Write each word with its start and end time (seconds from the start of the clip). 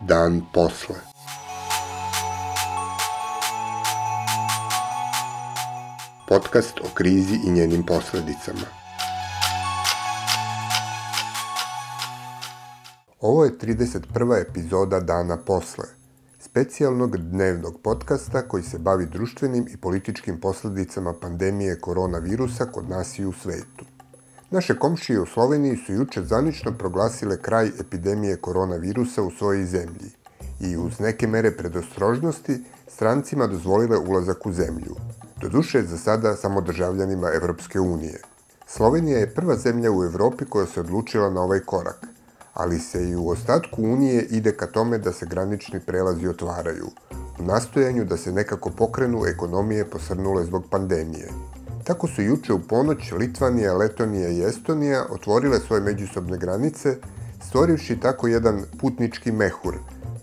Dan 0.00 0.42
posle. 0.52 0.94
Podcast 6.28 6.80
o 6.80 6.94
krizi 6.94 7.34
i 7.46 7.50
njenim 7.50 7.86
posledicama. 7.86 8.66
Ovo 13.20 13.44
je 13.44 13.58
31. 13.58 14.42
epizoda 14.50 15.00
Dana 15.00 15.38
posle, 15.46 15.84
specijalnog 16.54 17.16
dnevnog 17.16 17.80
podcasta 17.82 18.42
koji 18.42 18.62
se 18.62 18.78
bavi 18.78 19.06
društvenim 19.06 19.66
i 19.70 19.76
političkim 19.76 20.40
posledicama 20.40 21.12
pandemije 21.20 21.80
koronavirusa 21.80 22.64
kod 22.64 22.88
nas 22.88 23.18
i 23.18 23.24
u 23.24 23.32
svetu. 23.32 23.84
Naše 24.50 24.78
komšije 24.78 25.20
u 25.20 25.26
Sloveniji 25.26 25.76
su 25.76 25.92
juče 25.92 26.22
zanično 26.22 26.72
proglasile 26.78 27.42
kraj 27.42 27.70
epidemije 27.80 28.36
koronavirusa 28.36 29.22
u 29.22 29.30
svojoj 29.30 29.64
zemlji 29.64 30.10
i 30.60 30.76
uz 30.76 31.00
neke 31.00 31.26
mere 31.26 31.50
predostrožnosti 31.56 32.64
strancima 32.88 33.46
dozvolile 33.46 33.98
ulazak 33.98 34.46
u 34.46 34.52
zemlju. 34.52 34.94
Doduše 35.40 35.82
za 35.82 35.98
sada 35.98 36.36
samo 36.36 36.60
državljanima 36.60 37.30
Evropske 37.34 37.80
unije. 37.80 38.20
Slovenija 38.66 39.18
je 39.18 39.34
prva 39.34 39.56
zemlja 39.56 39.92
u 39.92 40.04
Evropi 40.04 40.44
koja 40.44 40.66
se 40.66 40.80
odlučila 40.80 41.30
na 41.30 41.40
ovaj 41.42 41.60
korak, 41.60 42.06
ali 42.54 42.78
se 42.78 43.08
i 43.08 43.16
u 43.16 43.28
ostatku 43.28 43.82
Unije 43.82 44.22
ide 44.22 44.52
ka 44.56 44.66
tome 44.66 44.98
da 44.98 45.12
se 45.12 45.26
granični 45.26 45.80
prelazi 45.80 46.28
otvaraju, 46.28 46.86
u 47.38 47.42
nastojanju 47.42 48.04
da 48.04 48.16
se 48.16 48.32
nekako 48.32 48.70
pokrenu 48.70 49.26
ekonomije 49.26 49.90
posrnule 49.90 50.44
zbog 50.44 50.64
pandemije. 50.70 51.28
Tako 51.84 52.06
su 52.08 52.22
juče 52.22 52.52
u 52.52 52.60
ponoć 52.60 53.12
Litvanija, 53.12 53.76
Letonija 53.76 54.28
i 54.28 54.42
Estonija 54.42 55.06
otvorile 55.10 55.58
svoje 55.58 55.82
međusobne 55.82 56.38
granice, 56.38 56.96
stvorivši 57.48 58.00
tako 58.00 58.28
jedan 58.28 58.62
putnički 58.80 59.32
mehur, 59.32 59.74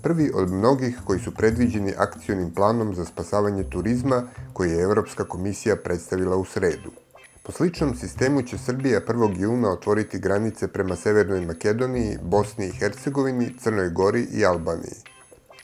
prvi 0.02 0.32
od 0.34 0.52
mnogih 0.52 0.98
koji 1.06 1.20
su 1.20 1.32
predviđeni 1.32 1.94
akcionim 1.98 2.54
planom 2.54 2.96
za 2.96 3.06
spasavanje 3.06 3.64
turizma 3.64 4.24
koji 4.54 4.72
je 4.72 4.84
Evropska 4.84 5.24
komisija 5.24 5.76
predstavila 5.76 6.36
u 6.36 6.46
sredu. 6.46 7.01
Po 7.44 7.52
sličnom 7.52 7.96
sistemu 7.96 8.42
će 8.42 8.58
Srbija 8.58 9.02
1. 9.08 9.40
juna 9.40 9.72
otvoriti 9.72 10.20
granice 10.20 10.68
prema 10.68 10.96
Severnoj 10.96 11.46
Makedoniji, 11.46 12.18
Bosni 12.24 12.68
i 12.68 12.72
Hercegovini, 12.72 13.56
Crnoj 13.60 13.90
Gori 13.90 14.28
i 14.34 14.46
Albaniji. 14.46 14.98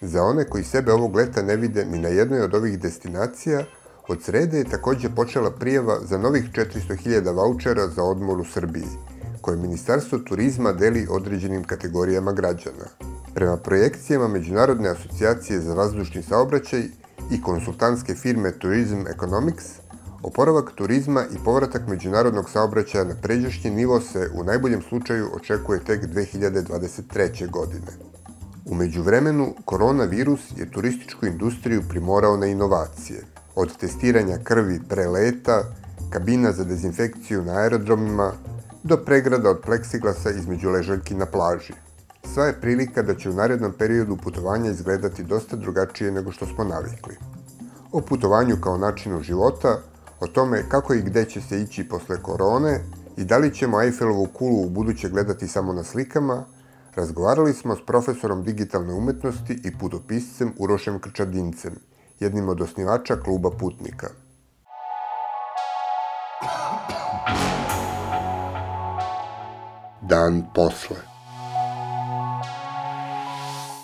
Za 0.02 0.24
one 0.24 0.46
koji 0.46 0.64
sebe 0.64 0.92
ovog 0.94 1.16
leta 1.16 1.42
ne 1.42 1.56
vide 1.56 1.86
ni 1.86 2.00
na 2.00 2.08
jednoj 2.10 2.42
od 2.42 2.54
ovih 2.56 2.80
destinacija, 2.80 3.64
Od 4.08 4.24
srede 4.24 4.58
je 4.58 4.64
takođe 4.64 5.10
počela 5.16 5.52
prijava 5.52 6.00
za 6.02 6.18
novih 6.18 6.44
400.000 6.52 7.34
vouchera 7.36 7.88
za 7.88 8.04
odmor 8.04 8.40
u 8.40 8.46
Srbiji, 8.46 8.88
koje 9.42 9.58
Ministarstvo 9.58 10.20
turizma 10.20 10.72
deli 10.72 11.08
određenim 11.10 11.64
kategorijama 11.64 12.32
građana. 12.32 12.88
Prema 13.34 13.58
projekcijama 13.58 14.28
Međunarodne 14.28 14.90
asocijacije 14.90 15.60
za 15.60 15.74
vazdušni 15.74 16.24
saobraćaj 16.24 16.84
i 17.32 17.42
konsultantske 17.42 18.16
firme 18.16 18.52
Tourism 18.60 19.08
Economics, 19.16 19.66
oporavak 20.24 20.72
turizma 20.76 21.24
i 21.36 21.44
povratak 21.46 21.88
međunarodnog 21.88 22.50
saobraćaja 22.50 23.04
na 23.04 23.16
pređašnji 23.22 23.72
nivo 23.72 24.02
se 24.02 24.30
u 24.36 24.44
najboljem 24.44 24.82
slučaju 24.82 25.30
očekuje 25.34 25.80
tek 25.80 26.06
2023. 26.06 27.50
godine. 27.50 27.92
Umeđu 28.66 29.02
vremenu, 29.02 29.54
koronavirus 29.66 30.42
je 30.58 30.72
turističku 30.72 31.26
industriju 31.26 31.84
primorao 31.90 32.38
na 32.38 32.46
inovacije– 32.46 33.24
od 33.58 33.78
testiranja 33.78 34.38
krvi 34.44 34.80
pre 34.90 35.08
leta, 35.08 35.64
kabina 36.10 36.52
za 36.52 36.64
dezinfekciju 36.64 37.42
na 37.44 37.54
aerodromima, 37.54 38.32
do 38.84 38.98
pregrada 38.98 39.50
od 39.50 39.62
pleksiglasa 39.66 40.32
između 40.32 40.70
ležaljki 40.70 41.16
na 41.16 41.26
plaži. 41.26 41.74
Sva 42.34 42.46
je 42.46 42.60
prilika 42.62 43.02
da 43.02 43.16
će 43.16 43.30
u 43.30 43.34
narednom 43.34 43.74
periodu 43.80 44.18
putovanja 44.18 44.72
izgledati 44.72 45.24
dosta 45.24 45.56
drugačije 45.56 46.12
nego 46.12 46.32
što 46.32 46.46
smo 46.46 46.64
navikli. 46.64 47.18
O 47.92 48.02
putovanju 48.02 48.58
kao 48.62 48.78
načinu 48.78 49.22
života, 49.22 49.80
o 50.20 50.28
tome 50.28 50.70
kako 50.70 50.94
i 50.94 51.02
gde 51.02 51.26
će 51.26 51.42
se 51.42 51.62
ići 51.62 51.90
posle 51.90 52.22
korone 52.24 52.80
i 53.18 53.26
da 53.26 53.38
li 53.38 53.56
ćemo 53.56 53.82
Eiffelovu 53.82 54.28
kulu 54.34 54.66
u 54.66 54.70
buduće 54.70 55.10
gledati 55.10 55.48
samo 55.48 55.74
na 55.74 55.84
slikama, 55.84 56.46
razgovarali 56.96 57.54
smo 57.54 57.76
s 57.76 57.86
profesorom 57.86 58.44
digitalne 58.44 58.94
umetnosti 58.94 59.60
i 59.64 59.78
putopiscem 59.80 60.54
Urošem 60.58 61.00
Krčadincem– 61.00 61.76
jednim 62.20 62.50
od 62.50 62.62
osnivača 62.62 63.16
kluba 63.16 63.50
putnika. 63.52 64.08
Dan 70.02 70.44
posle. 70.56 70.98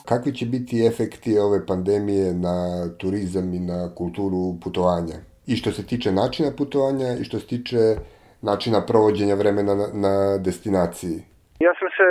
Kakvi 0.06 0.36
će 0.36 0.46
biti 0.46 0.86
efekti 0.86 1.38
ove 1.40 1.66
pandemije 1.66 2.34
na 2.34 2.88
turizam 2.98 3.54
i 3.54 3.60
na 3.60 3.96
kulturu 3.96 4.60
putovanja? 4.64 5.33
I 5.48 5.56
što 5.56 5.72
se 5.72 5.88
tiče 5.88 6.12
načina 6.12 6.50
putovanja 6.58 7.10
i 7.22 7.24
što 7.24 7.40
se 7.40 7.48
tiče 7.48 7.82
načina 8.42 8.80
provođenja 8.90 9.36
vremena 9.36 9.74
na, 9.76 9.88
na 10.06 10.14
destinaciji? 10.38 11.18
Ja 11.66 11.74
sam 11.80 11.90
se 11.98 12.08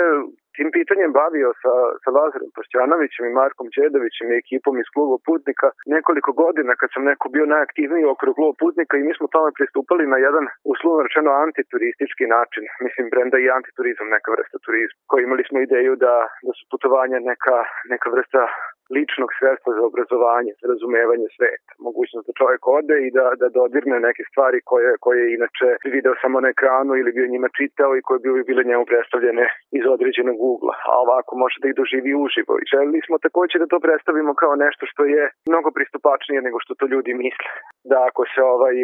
tim 0.57 0.69
pitanjem 0.77 1.11
bavio 1.21 1.49
sa, 1.61 1.73
sa 2.03 2.09
Lazarom 2.17 2.49
Pašćanovićem 2.55 3.25
i 3.25 3.37
Markom 3.39 3.67
Đedovićem 3.75 4.27
i 4.29 4.39
ekipom 4.43 4.75
iz 4.77 4.87
kluba 4.93 5.17
Putnika 5.27 5.67
nekoliko 5.95 6.31
godina 6.43 6.71
kad 6.81 6.89
sam 6.93 7.03
neko 7.11 7.25
bio 7.35 7.45
najaktivniji 7.53 8.11
okolo 8.13 8.35
kluba 8.37 8.53
Putnika 8.63 8.93
i 8.97 9.05
mi 9.07 9.13
smo 9.17 9.33
tome 9.35 9.49
pristupali 9.57 10.11
na 10.13 10.17
jedan 10.27 10.45
uslovno 10.73 10.99
rečeno 11.05 11.29
antituristički 11.45 12.25
način. 12.35 12.63
Mislim, 12.85 13.05
brenda 13.13 13.37
i 13.39 13.53
antiturizam 13.57 14.07
neka 14.15 14.29
vrsta 14.35 14.57
turizma. 14.65 14.99
Koji 15.09 15.21
imali 15.23 15.43
smo 15.49 15.57
ideju 15.59 15.93
da, 16.05 16.15
da 16.45 16.51
su 16.57 16.63
putovanja 16.71 17.17
neka, 17.31 17.57
neka 17.93 18.07
vrsta 18.15 18.41
ličnog 18.95 19.29
sredstva 19.39 19.69
za 19.77 19.83
obrazovanje, 19.89 20.51
za 20.61 20.65
razumevanje 20.73 21.27
sveta. 21.37 21.71
Mogućnost 21.87 22.25
da 22.27 22.39
čovjek 22.41 22.61
ode 22.77 22.97
i 23.07 23.09
da, 23.17 23.25
da 23.41 23.47
dodirne 23.59 23.97
neke 24.07 24.23
stvari 24.29 24.59
koje, 24.69 24.89
koje 25.05 25.17
je 25.23 25.33
inače 25.37 25.67
video 25.95 26.15
samo 26.23 26.37
na 26.43 26.49
ekranu 26.55 26.93
ili 26.95 27.11
bi 27.15 27.21
o 27.23 27.31
njima 27.33 27.49
čitao 27.59 27.91
i 27.95 28.05
koje 28.07 28.19
bi 28.23 28.49
bile 28.49 28.63
njemu 28.69 28.85
predstavljene 28.91 29.45
iz 29.79 29.85
određenog 29.95 30.37
ugla. 30.53 30.75
A 30.91 30.93
ovako 31.05 31.31
može 31.43 31.57
da 31.61 31.67
ih 31.67 31.75
doživi 31.81 32.11
uživo. 32.25 32.53
I 32.61 32.69
želili 32.73 32.99
smo 33.05 33.15
takođe 33.25 33.55
da 33.59 33.71
to 33.71 33.79
predstavimo 33.87 34.31
kao 34.41 34.53
nešto 34.65 34.83
što 34.91 35.01
je 35.15 35.23
mnogo 35.51 35.69
pristupačnije 35.77 36.39
nego 36.47 36.57
što 36.63 36.71
to 36.79 36.85
ljudi 36.93 37.11
misle. 37.23 37.51
Da 37.91 37.97
ako 38.09 38.21
se 38.33 38.41
ovaj 38.55 38.75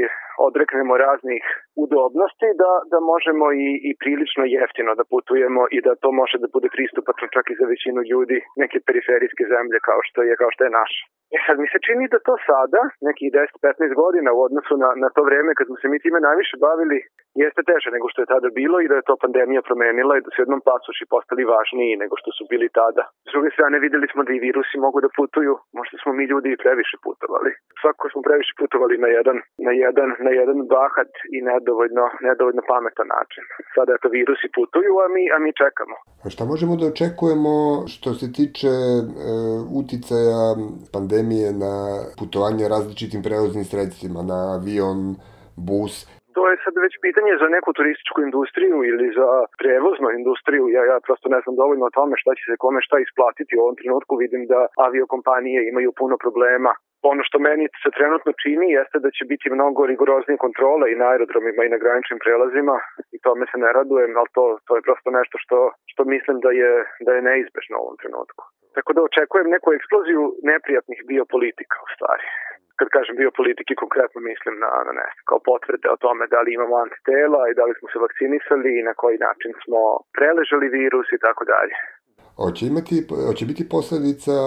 odreknemo 0.47 0.93
raznih 1.05 1.43
udobnosti, 1.85 2.47
da, 2.61 2.71
da 2.91 2.99
možemo 3.11 3.45
i, 3.65 3.69
i 3.89 3.91
prilično 4.01 4.43
jeftino 4.57 4.91
da 4.99 5.09
putujemo 5.13 5.61
i 5.75 5.77
da 5.85 5.99
to 6.03 6.09
može 6.21 6.37
da 6.43 6.47
bude 6.55 6.69
pristupačno 6.75 7.27
čak 7.35 7.45
i 7.49 7.59
za 7.59 7.65
većinu 7.73 7.99
ljudi 8.11 8.37
neke 8.61 8.77
periferijske 8.87 9.43
zemlje 9.53 9.77
kao 9.87 9.98
što 10.07 10.19
je, 10.27 10.33
kao 10.41 10.49
što 10.55 10.63
je 10.65 10.77
naša. 10.81 11.03
E 11.35 11.37
sad 11.45 11.55
mi 11.61 11.67
se 11.73 11.79
čini 11.87 12.05
da 12.13 12.19
to 12.27 12.35
sada, 12.49 12.81
nekih 13.07 13.27
10-15 13.31 14.01
godina 14.03 14.29
u 14.33 14.39
odnosu 14.47 14.73
na, 14.83 14.89
na 15.03 15.09
to 15.15 15.21
vreme 15.29 15.51
kad 15.57 15.65
smo 15.67 15.77
se 15.81 15.87
mi 15.91 15.97
time 16.03 16.19
najviše 16.27 16.55
bavili, 16.67 16.97
jeste 17.44 17.62
teže 17.69 17.90
nego 17.95 18.06
što 18.12 18.19
je 18.22 18.31
tada 18.34 18.50
bilo 18.62 18.78
i 18.81 18.90
da 18.91 18.95
je 18.97 19.07
to 19.09 19.16
pandemija 19.23 19.62
promenila 19.69 20.13
i 20.17 20.23
da 20.25 20.29
su 20.31 20.41
jednom 20.41 20.62
pasoši 20.69 21.06
postali 21.13 21.50
važniji 21.53 22.00
nego 22.03 22.13
što 22.22 22.29
su 22.38 22.44
bili 22.51 22.67
tada. 22.79 23.03
S 23.29 23.31
druge 23.34 23.50
strane 23.56 23.75
videli 23.85 24.07
smo 24.12 24.22
da 24.28 24.31
i 24.34 24.44
virusi 24.47 24.84
mogu 24.85 24.97
da 25.06 25.16
putuju, 25.19 25.53
možda 25.79 25.95
smo 26.01 26.12
mi 26.18 26.23
ljudi 26.31 26.50
i 26.51 26.62
previše 26.63 26.97
putovali. 27.06 27.51
Svako 27.81 28.03
smo 28.12 28.22
previše 28.28 28.53
putovali 28.62 28.95
na 29.06 29.09
jedan, 29.18 29.38
na 29.68 29.72
jedan, 29.85 30.09
na 30.25 30.31
jedan 30.39 30.59
bahat 30.75 31.12
i 31.35 31.38
nedovoljno, 31.50 32.06
nedovoljno 32.28 32.62
pametan 32.72 33.07
način. 33.18 33.44
Sada 33.75 34.01
to 34.03 34.09
virusi 34.19 34.47
putuju, 34.57 34.94
a 35.03 35.07
mi, 35.16 35.23
a 35.35 35.38
mi 35.44 35.51
čekamo. 35.62 35.95
A 36.25 36.28
šta 36.34 36.44
možemo 36.51 36.73
da 36.79 36.85
očekujemo 36.94 37.53
što 37.94 38.09
se 38.19 38.28
tiče 38.38 38.72
e, 38.72 39.03
uticaja 39.81 40.45
pandemije 40.95 41.47
na 41.66 41.75
putovanje 42.19 42.66
različitim 42.73 43.21
prevoznim 43.27 43.65
sredstvima, 43.71 44.21
na 44.31 44.39
avion, 44.57 45.00
bus. 45.68 45.94
To 46.39 46.45
je 46.51 46.57
sad 46.65 46.75
već 46.86 46.94
pitanje 47.06 47.33
za 47.44 47.47
neku 47.56 47.69
turističku 47.77 48.19
industriju 48.27 48.77
ili 48.91 49.07
za 49.19 49.30
prevoznu 49.62 50.07
industriju. 50.19 50.63
Ja, 50.75 50.83
ja 50.91 50.97
prosto 51.06 51.27
ne 51.36 51.39
znam 51.44 51.56
dovoljno 51.62 51.86
o 51.86 51.95
tome 51.97 52.13
šta 52.21 52.31
će 52.38 52.44
se 52.50 52.62
kome 52.63 52.80
šta 52.88 52.97
isplatiti. 53.00 53.57
U 53.57 53.63
ovom 53.65 53.75
trenutku 53.81 54.13
vidim 54.24 54.44
da 54.51 54.59
aviokompanije 54.88 55.59
imaju 55.71 55.91
puno 56.00 56.15
problema 56.25 56.71
ono 57.12 57.21
što 57.27 57.38
meni 57.47 57.65
se 57.83 57.89
trenutno 57.97 58.31
čini 58.44 58.68
jeste 58.77 58.97
da 59.06 59.09
će 59.18 59.24
biti 59.31 59.56
mnogo 59.57 59.81
rigoroznije 59.91 60.44
kontrole 60.45 60.86
i 60.91 61.00
na 61.01 61.06
aerodromima 61.12 61.62
i 61.63 61.74
na 61.74 61.81
graničnim 61.83 62.19
prelazima 62.24 62.75
i 63.15 63.18
tome 63.25 63.45
se 63.51 63.57
ne 63.63 63.69
radujem, 63.77 64.12
ali 64.19 64.30
to, 64.38 64.45
to 64.68 64.71
je 64.75 64.86
prosto 64.88 65.09
nešto 65.19 65.36
što, 65.44 65.57
što 65.91 66.01
mislim 66.13 66.38
da 66.45 66.51
je, 66.62 66.71
da 67.06 67.12
je 67.13 67.25
neizbežno 67.30 67.75
u 67.77 67.83
ovom 67.86 67.97
trenutku. 68.01 68.44
Tako 68.75 68.94
da 68.94 69.07
očekujem 69.09 69.53
neku 69.56 69.69
eksploziju 69.77 70.21
neprijatnih 70.51 71.00
biopolitika 71.12 71.77
u 71.86 71.88
stvari. 71.95 72.25
Kad 72.79 72.87
kažem 72.95 73.15
biopolitiki, 73.21 73.81
konkretno 73.83 74.19
mislim 74.31 74.53
na, 74.63 74.71
na 74.87 74.93
ne, 74.99 75.07
kao 75.29 75.39
potvrde 75.49 75.87
o 75.95 76.01
tome 76.05 76.23
da 76.33 76.39
li 76.41 76.49
imamo 76.57 76.75
antitela 76.85 77.41
i 77.45 77.57
da 77.59 77.63
li 77.67 77.73
smo 77.79 77.87
se 77.91 77.97
vakcinisali 78.05 78.69
i 78.79 78.85
na 78.89 78.93
koji 79.01 79.17
način 79.27 79.51
smo 79.63 79.81
preležali 80.17 80.75
virus 80.79 81.07
i 81.11 81.21
tako 81.25 81.43
dalje. 81.53 81.75
Hoće, 82.41 82.61
imati, 82.71 82.95
hoće 83.27 83.43
biti 83.51 83.63
posledica 83.75 84.35
e, 84.35 84.41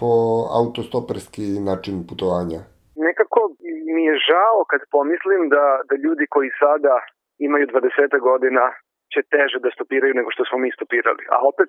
po 0.00 0.12
autostoperski 0.60 1.46
način 1.70 1.94
putovanja? 2.10 2.60
Nekako 3.08 3.40
mi 3.94 4.02
je 4.10 4.14
žao 4.28 4.58
kad 4.70 4.80
pomislim 4.96 5.42
da, 5.54 5.64
da 5.88 5.94
ljudi 6.04 6.24
koji 6.34 6.50
sada 6.62 6.94
imaju 7.46 7.64
20 7.66 8.20
godina 8.28 8.64
će 9.14 9.20
teže 9.34 9.58
da 9.64 9.70
stopiraju 9.76 10.12
nego 10.20 10.30
što 10.34 10.42
smo 10.48 10.56
mi 10.64 10.70
stopirali. 10.78 11.22
A 11.34 11.36
opet, 11.50 11.68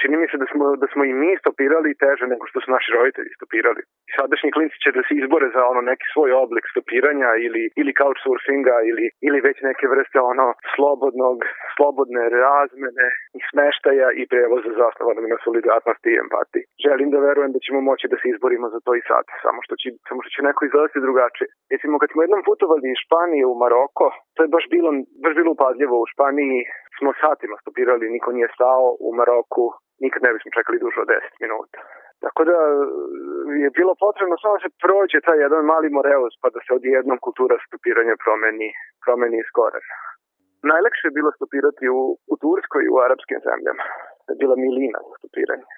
čini 0.00 0.16
mi 0.20 0.26
se 0.30 0.36
da 0.42 0.46
smo, 0.52 0.64
da 0.82 0.86
smo 0.92 1.02
i 1.04 1.12
mi 1.22 1.32
stopirali 1.42 2.00
teže 2.04 2.24
nego 2.32 2.44
što 2.50 2.58
su 2.60 2.68
naši 2.76 2.88
roditelji 2.96 3.32
stopirali. 3.38 3.82
Sadašnji 4.16 4.50
klinci 4.56 4.82
će 4.84 4.90
da 4.96 5.02
se 5.06 5.12
izbore 5.20 5.48
za 5.56 5.62
ono 5.72 5.80
neki 5.90 6.06
svoj 6.12 6.30
oblik 6.44 6.64
stopiranja 6.72 7.30
ili, 7.46 7.62
ili 7.80 7.96
couchsurfinga 8.00 8.76
ili, 8.90 9.06
ili 9.26 9.38
već 9.48 9.56
neke 9.68 9.84
vrste 9.94 10.18
ono 10.32 10.46
slobodnog, 10.74 11.38
slobodne 11.76 12.22
razmene 12.44 13.06
i 13.38 13.40
smeštaja 13.50 14.08
i 14.20 14.22
prevoza 14.32 14.70
zasnovanog 14.80 15.24
na 15.32 15.38
solidarnosti 15.46 16.08
i 16.12 16.20
empatiji. 16.24 16.64
Želim 16.86 17.08
da 17.14 17.18
verujem 17.28 17.52
da 17.52 17.64
ćemo 17.66 17.80
moći 17.90 18.10
da 18.12 18.16
se 18.20 18.26
izborimo 18.28 18.66
za 18.74 18.80
to 18.86 18.92
i 18.94 19.06
sad, 19.10 19.24
samo 19.44 19.58
što 19.66 19.74
će, 19.80 19.88
samo 20.08 20.18
što 20.22 20.30
će 20.34 20.40
neko 20.48 20.60
izgledati 20.64 21.04
drugačije. 21.06 21.48
Recimo, 21.74 21.94
kad 21.98 22.08
smo 22.10 22.22
jednom 22.22 22.42
putovali 22.48 22.86
iz 22.90 22.98
Španije 23.04 23.44
u 23.46 23.58
Maroko, 23.62 24.06
to 24.34 24.40
je 24.42 24.52
baš 24.56 24.64
bilo, 24.74 24.88
baš 25.24 25.34
bilo 25.38 25.50
upadljivo. 25.56 25.94
U 26.00 26.10
Španiji 26.12 26.58
smo 26.98 27.10
satima 27.22 27.56
stopirali, 27.62 28.14
niko 28.16 28.28
nije 28.36 28.48
stao 28.56 28.84
u 29.06 29.08
Maroku, 29.18 29.64
nikad 30.04 30.20
ne 30.22 30.34
bismo 30.34 30.50
čekali 30.58 30.82
duže 30.84 30.98
od 31.04 31.08
10 31.08 31.44
minuta. 31.44 31.78
Tako 32.24 32.42
da 32.50 32.58
je 33.62 33.68
bilo 33.78 33.92
potrebno 34.04 34.34
samo 34.42 34.54
da 34.56 34.62
se 34.64 34.70
prođe 34.84 35.18
taj 35.26 35.38
jedan 35.44 35.64
mali 35.72 35.88
moreus 35.98 36.34
pa 36.42 36.48
da 36.54 36.60
se 36.64 36.70
odjednom 36.78 37.18
kultura 37.26 37.56
stopiranja 37.66 38.14
promeni, 38.24 38.68
promeni 39.04 39.36
iz 39.40 39.50
korena. 39.58 39.96
Najlekše 40.70 41.04
je 41.06 41.16
bilo 41.18 41.30
stopirati 41.38 41.84
u, 41.98 42.00
u 42.32 42.34
Turskoj 42.42 42.82
i 42.84 42.92
u 42.94 42.96
arapskim 43.06 43.38
zemljama. 43.48 43.84
Je 44.28 44.34
bila 44.42 44.54
milina 44.64 44.98
za 45.08 45.14
stopiranje. 45.20 45.70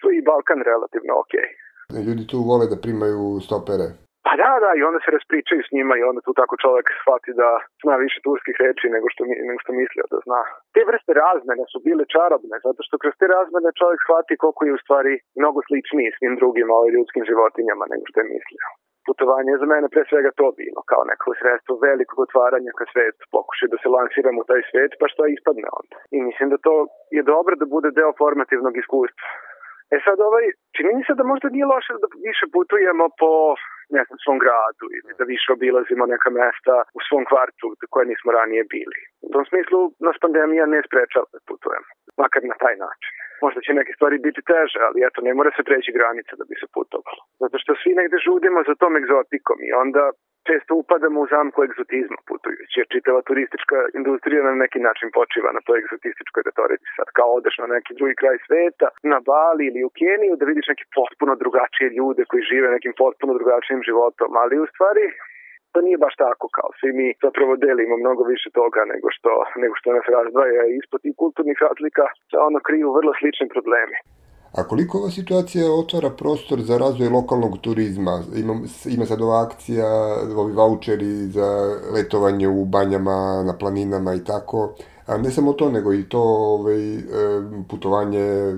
Tu 0.00 0.04
je 0.10 0.14
i 0.18 0.26
Balkan 0.28 0.60
relativno 0.70 1.12
okej. 1.22 1.48
Okay. 1.50 2.04
Ljudi 2.06 2.24
tu 2.30 2.38
vole 2.50 2.64
da 2.72 2.82
primaju 2.84 3.24
stopere. 3.46 3.86
Pa 4.30 4.36
da, 4.44 4.52
da, 4.64 4.70
i 4.78 4.82
onda 4.88 4.98
se 5.02 5.10
raspričaju 5.16 5.60
s 5.64 5.70
njima 5.76 5.94
i 5.96 6.06
onda 6.08 6.20
tu 6.26 6.32
tako 6.40 6.54
čovjek 6.64 6.86
shvati 7.00 7.30
da 7.40 7.50
zna 7.84 7.94
više 8.04 8.18
turskih 8.26 8.56
reči 8.64 8.86
nego 8.94 9.06
što, 9.12 9.22
nego 9.48 9.58
što 9.64 9.72
mislio 9.82 10.04
da 10.12 10.18
zna. 10.26 10.42
Te 10.74 10.82
vrste 10.90 11.12
razmene 11.24 11.64
su 11.72 11.78
bile 11.88 12.04
čarobne, 12.14 12.56
zato 12.66 12.80
što 12.86 12.94
kroz 13.02 13.14
te 13.20 13.26
razmene 13.36 13.70
čovjek 13.80 14.00
shvati 14.02 14.40
koliko 14.42 14.62
je 14.64 14.76
u 14.76 14.82
stvari 14.84 15.14
mnogo 15.40 15.58
sličniji 15.68 16.14
s 16.14 16.20
njim 16.22 16.34
drugim 16.40 16.68
ovaj, 16.76 16.90
ljudskim 16.96 17.24
životinjama 17.30 17.84
nego 17.92 18.04
što 18.10 18.16
je 18.20 18.32
mislio. 18.36 18.66
Putovanje 19.08 19.50
je 19.52 19.62
za 19.62 19.68
mene 19.72 19.86
pre 19.94 20.02
svega 20.10 20.30
to 20.40 20.46
bilo, 20.60 20.80
kao 20.90 21.02
neko 21.10 21.28
sredstvo 21.40 21.72
velikog 21.88 22.18
otvaranja 22.26 22.72
ka 22.78 22.84
svetu, 22.92 23.22
pokušaj 23.36 23.68
da 23.72 23.76
se 23.82 23.88
lansiram 23.96 24.36
u 24.42 24.48
taj 24.50 24.62
svet, 24.70 24.92
pa 25.00 25.06
šta 25.12 25.24
ispadne 25.26 25.68
onda. 25.80 25.96
I 26.16 26.18
mislim 26.28 26.48
da 26.52 26.64
to 26.66 26.74
je 27.16 27.22
dobro 27.34 27.54
da 27.60 27.72
bude 27.74 27.90
deo 27.98 28.12
formativnog 28.22 28.74
iskustva. 28.82 29.28
E 29.94 29.96
sad 30.04 30.16
ovaj, 30.28 30.46
čini 30.76 30.90
mi 30.96 31.02
se 31.04 31.14
da 31.18 31.24
možda 31.32 31.46
nije 31.54 31.66
loše 31.74 31.92
da 32.02 32.08
više 32.28 32.44
putujemo 32.56 33.04
po 33.20 33.30
ne 33.96 34.02
znam, 34.06 34.18
svom 34.24 34.38
gradu 34.44 34.86
ili 34.98 35.10
da 35.18 35.24
više 35.34 35.48
obilazimo 35.56 36.04
neka 36.14 36.30
mesta 36.40 36.74
u 36.98 37.00
svom 37.06 37.24
kvartu 37.30 37.66
koje 37.92 38.04
nismo 38.12 38.30
ranije 38.38 38.62
bili. 38.74 39.00
U 39.26 39.28
tom 39.34 39.44
smislu 39.50 39.80
nas 40.06 40.16
pandemija 40.24 40.64
ne 40.74 40.80
sprečava 40.86 41.26
da 41.34 41.38
putujemo, 41.50 41.88
makar 42.22 42.42
na 42.52 42.56
taj 42.64 42.76
način. 42.84 43.12
Možda 43.44 43.60
će 43.64 43.78
neke 43.80 43.92
stvari 43.96 44.16
biti 44.26 44.40
teže, 44.52 44.78
ali 44.88 44.98
eto, 45.06 45.18
ne 45.26 45.32
mora 45.38 45.50
se 45.56 45.62
preći 45.68 45.96
granica 45.98 46.32
da 46.40 46.44
bi 46.50 46.54
se 46.60 46.66
putovalo. 46.76 47.22
Zato 47.42 47.56
što 47.62 47.70
svi 47.82 47.92
negde 48.00 48.16
žudimo 48.26 48.58
za 48.68 48.74
tom 48.82 48.92
egzotikom 49.00 49.58
i 49.68 49.70
onda 49.84 50.04
često 50.50 50.72
upadamo 50.82 51.18
u 51.20 51.30
zamku 51.34 51.58
egzotizma 51.68 52.20
putujući, 52.30 52.74
jer 52.80 52.86
čitava 52.94 53.20
turistička 53.28 53.76
industrija 53.98 54.42
na 54.50 54.54
neki 54.64 54.78
način 54.88 55.08
počiva 55.18 55.50
na 55.56 55.62
toj 55.66 55.78
egzotističkoj 55.82 56.42
retorici. 56.48 56.88
Sad 56.98 57.08
kao 57.18 57.30
odeš 57.38 57.54
na 57.62 57.68
neki 57.76 57.92
drugi 57.98 58.14
kraj 58.20 58.36
sveta, 58.46 58.88
na 59.12 59.18
Bali 59.30 59.62
ili 59.70 59.80
u 59.88 59.90
Keniju, 59.98 60.34
da 60.38 60.50
vidiš 60.50 60.66
neke 60.72 60.84
potpuno 60.98 61.32
drugačije 61.42 61.88
ljude 61.98 62.22
koji 62.30 62.48
žive 62.50 62.66
nekim 62.76 62.94
potpuno 63.02 63.32
drugačijim 63.38 63.82
životom, 63.88 64.30
ali 64.42 64.62
u 64.64 64.66
stvari 64.72 65.04
to 65.72 65.78
nije 65.86 65.98
baš 66.04 66.14
tako 66.24 66.46
kao 66.56 66.70
svi 66.78 66.90
mi 66.98 67.06
zapravo 67.24 67.52
delimo 67.66 67.94
mnogo 67.96 68.22
više 68.32 68.48
toga 68.60 68.80
nego 68.92 69.08
što, 69.16 69.32
nego 69.62 69.74
što 69.80 69.88
nas 69.96 70.06
razdvaja 70.16 70.64
ispod 70.78 70.98
tih 71.02 71.14
kulturnih 71.22 71.58
razlika 71.66 72.04
se 72.30 72.36
ono 72.48 72.58
kriju 72.66 72.96
vrlo 72.98 73.12
slični 73.18 73.46
problemi. 73.54 73.96
A 74.52 74.64
koliko 74.68 74.98
ova 74.98 75.10
situacija 75.10 75.72
otvara 75.72 76.10
prostor 76.10 76.62
za 76.62 76.78
razvoj 76.78 77.08
lokalnog 77.08 77.58
turizma? 77.60 78.22
Ima, 78.36 78.60
ima 78.86 79.06
sad 79.06 79.20
ova 79.20 79.42
akcija, 79.42 79.86
ovi 80.36 80.52
voucheri 80.52 81.26
za 81.26 81.76
letovanje 81.92 82.48
u 82.48 82.64
banjama, 82.64 83.42
na 83.46 83.58
planinama 83.58 84.14
i 84.14 84.24
tako. 84.24 84.74
A 85.06 85.18
ne 85.18 85.30
samo 85.30 85.52
to, 85.52 85.70
nego 85.70 85.94
i 85.94 86.08
to 86.08 86.22
ovaj, 86.22 87.02
putovanje 87.68 88.56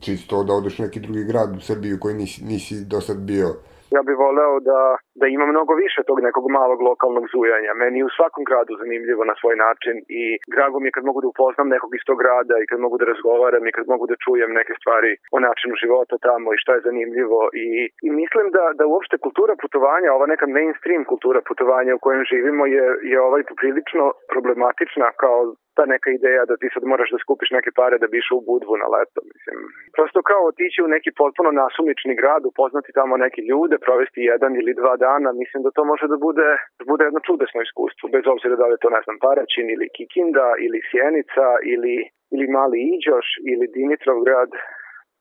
čisto 0.00 0.44
da 0.44 0.54
odeš 0.54 0.78
u 0.78 0.82
neki 0.82 1.00
drugi 1.00 1.24
grad 1.24 1.56
u 1.56 1.60
Srbiju 1.60 2.00
koji 2.00 2.14
nisi, 2.14 2.44
nisi 2.44 2.84
do 2.84 3.00
sad 3.00 3.16
bio 3.16 3.56
ja 3.96 4.00
bih 4.06 4.16
voleo 4.26 4.54
da, 4.70 4.80
da 5.20 5.26
ima 5.26 5.46
mnogo 5.46 5.72
više 5.84 6.00
tog 6.08 6.18
nekog 6.28 6.44
malog 6.58 6.80
lokalnog 6.88 7.24
zujanja. 7.34 7.72
Meni 7.82 7.98
je 7.98 8.08
u 8.08 8.16
svakom 8.16 8.42
gradu 8.50 8.72
zanimljivo 8.82 9.22
na 9.30 9.34
svoj 9.40 9.56
način 9.66 9.94
i 10.22 10.24
drago 10.54 10.76
mi 10.78 10.88
je 10.88 10.96
kad 10.96 11.04
mogu 11.08 11.20
da 11.20 11.28
upoznam 11.32 11.68
nekog 11.74 11.90
iz 11.94 12.04
tog 12.08 12.18
grada 12.22 12.56
i 12.58 12.68
kad 12.70 12.78
mogu 12.84 12.96
da 12.98 13.10
razgovaram 13.12 13.64
i 13.66 13.74
kad 13.76 13.86
mogu 13.92 14.04
da 14.10 14.22
čujem 14.24 14.50
neke 14.60 14.74
stvari 14.80 15.12
o 15.36 15.38
načinu 15.46 15.74
života 15.82 16.14
tamo 16.28 16.48
i 16.50 16.62
šta 16.62 16.72
je 16.74 16.86
zanimljivo 16.88 17.40
i, 17.66 17.68
i 18.06 18.08
mislim 18.20 18.46
da, 18.56 18.64
da 18.78 18.84
uopšte 18.86 19.16
kultura 19.24 19.54
putovanja, 19.62 20.08
ova 20.16 20.26
neka 20.32 20.46
mainstream 20.46 21.04
kultura 21.10 21.40
putovanja 21.48 21.92
u 21.94 22.02
kojem 22.04 22.22
živimo 22.32 22.66
je, 22.76 22.86
je 23.12 23.18
ovaj 23.28 23.42
poprilično 23.50 24.04
problematična 24.32 25.08
kao 25.22 25.38
ta 25.76 25.84
neka 25.94 26.08
ideja 26.18 26.42
da 26.50 26.54
ti 26.60 26.66
sad 26.74 26.82
moraš 26.92 27.10
da 27.14 27.18
skupiš 27.24 27.50
neke 27.56 27.70
pare 27.80 27.96
da 27.98 28.06
bi 28.10 28.16
išao 28.18 28.38
u 28.38 28.46
Budvu 28.50 28.74
na 28.82 28.88
leto. 28.94 29.20
Mislim, 29.32 29.58
prosto 29.96 30.20
kao 30.30 30.42
otići 30.50 30.78
u 30.82 30.92
neki 30.94 31.10
potpuno 31.20 31.50
nasumični 31.60 32.14
grad, 32.20 32.42
upoznati 32.46 32.96
tamo 32.98 33.14
neke 33.24 33.40
ljude, 33.50 33.76
provesti 33.86 34.20
jedan 34.32 34.52
ili 34.60 34.78
dva 34.80 34.94
dana, 35.06 35.28
mislim 35.42 35.60
da 35.62 35.74
to 35.76 35.82
može 35.92 36.06
da 36.12 36.18
bude, 36.26 36.48
da 36.78 36.84
bude 36.90 37.02
jedno 37.04 37.20
čudesno 37.28 37.58
iskustvo, 37.62 38.04
bez 38.16 38.24
obzira 38.32 38.54
da 38.60 38.66
li 38.66 38.74
je 38.74 38.82
to, 38.84 38.90
ne 38.96 39.00
znam, 39.04 39.16
Paraćin 39.26 39.66
ili 39.74 39.92
Kikinda 39.96 40.48
ili 40.66 40.86
Sjenica 40.90 41.46
ili, 41.72 41.96
ili 42.34 42.46
Mali 42.56 42.78
Iđoš 42.94 43.28
ili 43.50 43.72
Dimitrovgrad. 43.76 44.50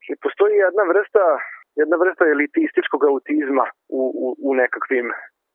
I 0.09 0.13
postoji 0.23 0.53
jedna 0.65 0.83
vrsta 0.91 1.25
jedna 1.81 1.95
vrsta 2.03 2.23
elitističkog 2.35 3.01
autizma 3.11 3.65
u, 3.99 4.01
u, 4.23 4.27
u 4.49 4.53
nekakvim 4.61 5.07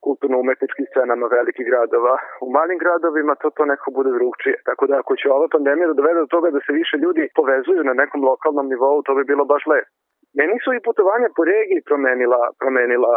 kulturno-umetničkim 0.08 0.86
scenama 0.88 1.26
velikih 1.38 1.64
gradova. 1.70 2.14
U 2.44 2.46
malim 2.58 2.78
gradovima 2.84 3.34
to 3.42 3.48
to 3.56 3.62
neko 3.72 3.88
bude 3.98 4.10
drugčije. 4.18 4.56
Tako 4.68 4.84
da 4.90 4.94
ako 5.02 5.12
će 5.20 5.26
ova 5.36 5.48
pandemija 5.54 5.86
da 5.88 5.98
dovede 6.00 6.20
do 6.24 6.34
toga 6.34 6.48
da 6.56 6.60
se 6.66 6.72
više 6.80 6.96
ljudi 7.04 7.32
povezuju 7.38 7.82
na 7.90 7.94
nekom 8.00 8.20
lokalnom 8.30 8.66
nivou, 8.72 8.96
to 9.06 9.12
bi 9.18 9.30
bilo 9.30 9.44
baš 9.52 9.62
lepo. 9.72 9.90
Meni 10.38 10.56
su 10.64 10.70
i 10.72 10.84
putovanja 10.86 11.28
po 11.36 11.42
regiji 11.52 11.86
promenila, 11.90 12.40
promenila 12.62 13.12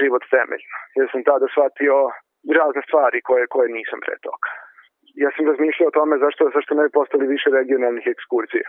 život 0.00 0.24
temeljno. 0.34 0.74
Ja 0.98 1.04
sam 1.12 1.20
tada 1.30 1.46
shvatio 1.54 1.96
razne 2.58 2.82
stvari 2.88 3.18
koje, 3.28 3.44
koje 3.54 3.68
nisam 3.78 3.98
pre 4.06 4.16
toga. 4.26 4.48
Ja 5.22 5.30
sam 5.34 5.44
razmišljao 5.50 5.88
o 5.90 5.96
tome 5.98 6.14
zašto, 6.24 6.42
zašto 6.56 6.72
ne 6.74 6.82
bi 6.86 6.96
postali 6.98 7.32
više 7.34 7.48
regionalnih 7.58 8.06
ekskurzija 8.14 8.68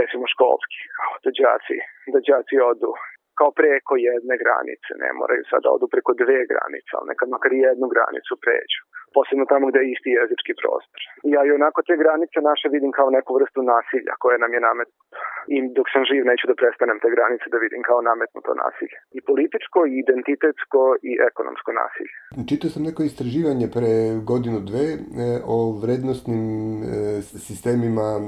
recimo 0.00 0.24
školski, 0.34 0.80
da 1.24 1.30
đaci, 1.40 1.78
da 2.12 2.18
đaci 2.28 2.56
odu 2.70 2.92
kao 3.38 3.50
preko 3.60 3.92
jedne 4.08 4.34
granice, 4.42 4.90
ne 5.04 5.10
moraju 5.20 5.42
sad 5.50 5.60
da 5.64 5.70
odu 5.76 5.86
preko 5.94 6.12
dve 6.22 6.40
granice, 6.52 6.90
ali 6.96 7.10
nekad 7.12 7.28
makar 7.34 7.52
jednu 7.66 7.86
granicu 7.94 8.34
pređu, 8.44 8.80
posebno 9.16 9.44
tamo 9.52 9.64
gde 9.70 9.78
je 9.82 9.90
isti 9.94 10.10
jezički 10.18 10.52
prostor. 10.60 11.00
Ja 11.34 11.40
i 11.44 11.54
onako 11.58 11.78
te 11.88 11.94
granice 12.02 12.38
naše 12.50 12.66
vidim 12.76 12.92
kao 12.98 13.08
neku 13.16 13.30
vrstu 13.38 13.60
nasilja 13.74 14.14
koje 14.22 14.36
nam 14.42 14.52
je 14.56 14.60
nametnuto. 14.68 15.14
I 15.54 15.56
dok 15.76 15.86
sam 15.92 16.02
živ 16.10 16.22
neću 16.30 16.44
da 16.50 16.60
prestanem 16.62 16.98
te 17.02 17.08
granice 17.14 17.46
da 17.52 17.58
vidim 17.66 17.82
kao 17.88 18.00
nametnuto 18.10 18.52
nasilje. 18.64 18.96
I 19.18 19.20
političko, 19.30 19.78
i 19.86 19.94
identitetsko, 20.04 20.80
i 21.10 21.12
ekonomsko 21.28 21.70
nasilje. 21.82 22.14
Čitao 22.50 22.70
sam 22.74 22.82
neko 22.88 23.02
istraživanje 23.02 23.66
pre 23.76 23.92
godinu 24.30 24.58
dve 24.70 24.86
e, 24.94 24.98
o 25.56 25.56
vrednostnim 25.82 26.44
e, 26.82 26.86
sistemima 27.48 28.08
e, 28.20 28.22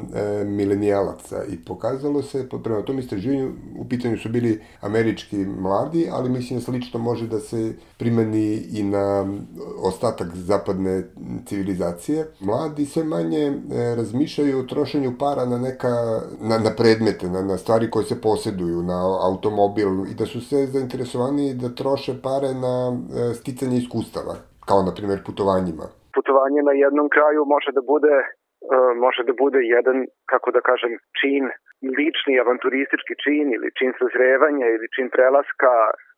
milenijalaca 0.59 1.39
i 1.53 1.55
pokazalo 1.71 2.21
se, 2.31 2.39
prema 2.65 2.81
tom 2.89 2.99
istraživanju, 2.99 3.47
u 3.83 3.85
pitanju 3.93 4.17
su 4.23 4.29
bili 4.37 4.53
američki 4.89 5.39
mladi, 5.65 6.03
ali 6.17 6.35
mislim 6.37 6.55
da 6.59 6.63
slično 6.69 6.99
može 7.01 7.25
da 7.35 7.41
se 7.51 7.61
primeni 8.01 8.47
i 8.79 8.81
na 8.95 9.07
ostatak 9.91 10.29
zapadne 10.35 10.78
civilizacije. 11.49 12.19
Mladi 12.49 12.85
sve 12.93 13.05
manje 13.05 13.45
e, 13.47 13.53
razmišljaju 14.01 14.59
o 14.59 14.69
trošenju 14.73 15.11
para 15.25 15.45
na 15.53 15.59
neka 15.69 15.95
na, 16.51 16.57
na 16.67 16.73
predmete, 16.81 17.27
na, 17.35 17.41
na 17.51 17.57
stvari 17.63 17.91
koje 17.91 18.05
se 18.05 18.21
poseduju, 18.29 18.79
na 18.93 18.99
automobil 19.29 19.91
i 20.11 20.15
da 20.21 20.27
su 20.33 20.39
sve 20.49 20.61
zainteresovani 20.75 21.55
da 21.63 21.69
troše 21.81 22.13
pare 22.27 22.51
na 22.67 22.75
e, 22.93 22.95
sticanje 23.41 23.77
iskustava, 23.79 24.35
kao 24.69 24.81
na 24.89 24.93
primjer 24.99 25.21
putovanjima. 25.29 25.87
Putovanje 26.17 26.61
na 26.71 26.75
jednom 26.85 27.09
kraju 27.17 27.41
može 27.55 27.71
da 27.79 27.83
bude 27.93 28.15
e, 28.75 28.77
može 29.05 29.23
da 29.29 29.33
bude 29.45 29.61
jedan, 29.77 29.97
kako 30.33 30.49
da 30.57 30.61
kažem, 30.71 30.93
čin 31.21 31.45
lični 31.99 32.35
avanturistički 32.43 33.15
čin 33.25 33.47
ili 33.57 33.69
čin 33.79 33.91
sazrevanja 34.01 34.67
ili 34.75 34.87
čin 34.95 35.07
prelaska, 35.15 35.73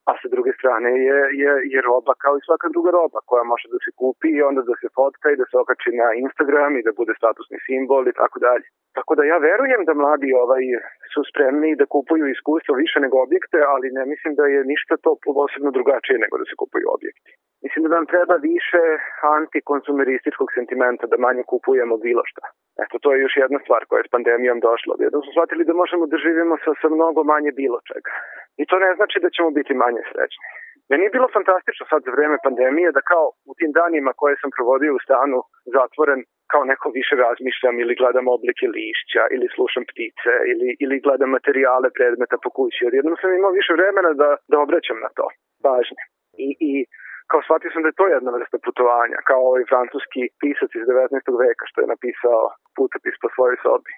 a 0.09 0.13
sa 0.21 0.29
druge 0.35 0.53
strane 0.59 0.91
je, 1.09 1.19
je, 1.43 1.53
je 1.73 1.81
roba 1.91 2.13
kao 2.25 2.35
i 2.37 2.47
svaka 2.49 2.69
druga 2.75 2.91
roba 2.99 3.19
koja 3.31 3.45
može 3.53 3.67
da 3.75 3.79
se 3.85 3.91
kupi 4.01 4.29
i 4.35 4.43
onda 4.49 4.63
da 4.71 4.75
se 4.81 4.89
fotka 4.99 5.27
i 5.31 5.39
da 5.41 5.47
se 5.51 5.57
okači 5.63 5.93
na 6.03 6.09
Instagram 6.25 6.73
i 6.77 6.85
da 6.87 6.93
bude 7.01 7.13
statusni 7.21 7.59
simbol 7.67 8.05
i 8.09 8.19
tako 8.21 8.39
dalje. 8.47 8.67
Tako 8.99 9.13
da 9.19 9.23
ja 9.33 9.39
verujem 9.49 9.83
da 9.89 9.95
mladi 10.01 10.31
ovaj 10.45 10.65
su 11.13 11.21
spremni 11.31 11.71
da 11.81 11.91
kupuju 11.95 12.25
iskustvo 12.27 12.73
više 12.85 12.99
nego 13.05 13.17
objekte, 13.27 13.59
ali 13.73 13.97
ne 13.99 14.05
mislim 14.13 14.33
da 14.41 14.45
je 14.55 14.61
ništa 14.73 14.95
to 15.05 15.13
posebno 15.25 15.71
drugačije 15.77 16.17
nego 16.25 16.35
da 16.41 16.45
se 16.51 16.55
kupuju 16.61 16.87
objekti. 16.97 17.33
Mislim 17.65 17.83
da 17.85 17.91
nam 17.97 18.07
treba 18.13 18.35
više 18.53 18.83
antikonsumerističkog 19.39 20.49
sentimenta, 20.57 21.05
da 21.13 21.25
manje 21.27 21.43
kupujemo 21.53 21.95
bilo 22.07 22.23
šta. 22.31 22.45
Eto, 22.85 22.95
to 23.03 23.09
je 23.13 23.23
još 23.25 23.35
jedna 23.37 23.59
stvar 23.65 23.83
koja 23.89 23.99
je 23.99 24.09
s 24.09 24.15
pandemijom 24.17 24.59
došla. 24.69 24.93
Jedno 25.07 25.19
smo 25.21 25.33
shvatili 25.33 25.69
da 25.69 25.81
možemo 25.83 26.05
da 26.13 26.17
živimo 26.27 26.55
sa, 26.65 26.71
sa 26.81 26.89
mnogo 26.97 27.21
manje 27.33 27.53
bilo 27.63 27.79
čega. 27.91 28.13
I 28.61 28.65
to 28.71 28.77
ne 28.85 28.91
znači 28.99 29.17
da 29.25 29.29
ćemo 29.35 29.51
biti 29.59 29.81
manje 29.85 30.03
srećni. 30.11 30.47
Meni 30.91 31.03
je 31.05 31.15
bilo 31.17 31.29
fantastično 31.37 31.85
sad 31.91 32.01
za 32.07 32.11
vreme 32.17 32.37
pandemije 32.47 32.89
da 32.97 33.09
kao 33.13 33.27
u 33.51 33.53
tim 33.59 33.73
danima 33.81 34.13
koje 34.21 34.35
sam 34.41 34.51
provodio 34.57 34.93
u 34.95 35.05
stanu 35.07 35.39
zatvoren, 35.77 36.21
kao 36.53 36.63
neko 36.73 36.87
više 36.99 37.15
razmišljam 37.27 37.75
ili 37.83 37.99
gledam 38.01 38.27
oblike 38.37 38.67
lišća 38.77 39.23
ili 39.35 39.47
slušam 39.55 39.85
ptice 39.91 40.33
ili, 40.53 40.69
ili 40.85 41.03
gledam 41.05 41.31
materijale 41.37 41.89
predmeta 41.99 42.37
po 42.45 42.51
kući. 42.57 42.87
Odjednom 42.89 43.17
sam 43.21 43.31
imao 43.35 43.59
više 43.61 43.73
vremena 43.79 44.13
da, 44.23 44.31
da 44.51 44.57
obraćam 44.65 44.99
na 45.05 45.11
to 45.19 45.27
pažnje. 45.65 46.03
I, 46.47 46.49
i 46.69 46.73
kao 47.31 47.41
shvatio 47.43 47.71
sam 47.73 47.83
da 47.83 47.89
je 47.91 48.01
to 48.01 48.07
jedna 48.17 48.31
vrsta 48.37 48.59
putovanja, 48.67 49.19
kao 49.29 49.41
ovaj 49.51 49.65
francuski 49.73 50.23
pisac 50.43 50.71
iz 50.75 50.85
19. 50.87 51.45
veka 51.45 51.65
što 51.71 51.79
je 51.81 51.93
napisao 51.95 52.41
putopis 52.79 53.17
po 53.23 53.29
svojoj 53.35 53.59
sobi. 53.65 53.93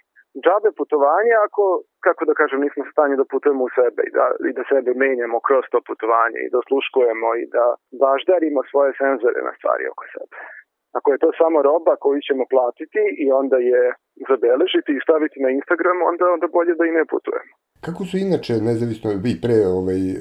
Džabe 0.44 0.70
putovanje 0.80 1.34
ako, 1.46 1.64
kako 2.06 2.22
da 2.28 2.34
kažem, 2.40 2.60
nismo 2.64 2.80
u 2.84 2.92
stanju 2.92 3.14
da 3.20 3.30
putujemo 3.32 3.62
u 3.64 3.74
sebe 3.78 4.02
i 4.08 4.12
da, 4.16 4.26
i 4.50 4.52
da 4.58 4.62
sebe 4.72 4.90
menjamo 5.04 5.38
kroz 5.46 5.64
to 5.72 5.78
putovanje 5.90 6.40
i 6.42 6.50
da 6.52 6.56
osluškujemo 6.62 7.28
i 7.42 7.44
da 7.56 7.66
baždarimo 8.02 8.60
svoje 8.70 8.90
senzore 9.00 9.40
na 9.48 9.52
stvari 9.58 9.84
oko 9.92 10.04
sebe. 10.14 10.36
Ako 10.98 11.08
je 11.12 11.22
to 11.22 11.30
samo 11.40 11.58
roba 11.68 11.94
koju 12.04 12.20
ćemo 12.28 12.44
platiti 12.54 13.02
i 13.24 13.26
onda 13.40 13.58
je 13.72 13.82
zabeležiti 14.30 14.90
i 14.94 15.04
staviti 15.04 15.42
na 15.44 15.50
Instagram, 15.58 15.98
onda, 16.10 16.24
onda 16.36 16.46
bolje 16.56 16.72
da 16.78 16.84
i 16.86 16.96
ne 16.98 17.04
putujemo. 17.12 17.52
Kako 17.86 18.04
su 18.08 18.16
inače, 18.26 18.52
nezavisno 18.70 19.08
vi 19.24 19.32
pre 19.44 19.58
ovaj, 19.78 20.02
e, 20.10 20.16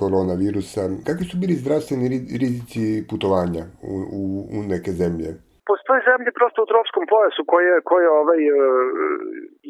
koronavirusa, 0.00 0.82
kakvi 1.06 1.24
su 1.30 1.36
bili 1.42 1.60
zdravstveni 1.62 2.06
rizici 2.42 2.82
putovanja 3.10 3.64
u, 3.92 3.94
u, 4.20 4.22
u 4.56 4.58
neke 4.72 4.90
zemlje? 5.02 5.28
Postoje 5.70 6.00
zemlje 6.10 6.30
prosto 6.38 6.58
u 6.62 6.70
tropskom 6.72 7.04
pojasu 7.12 7.42
koje, 7.52 7.72
koje 7.90 8.06
ovaj, 8.20 8.40
e, 8.48 8.54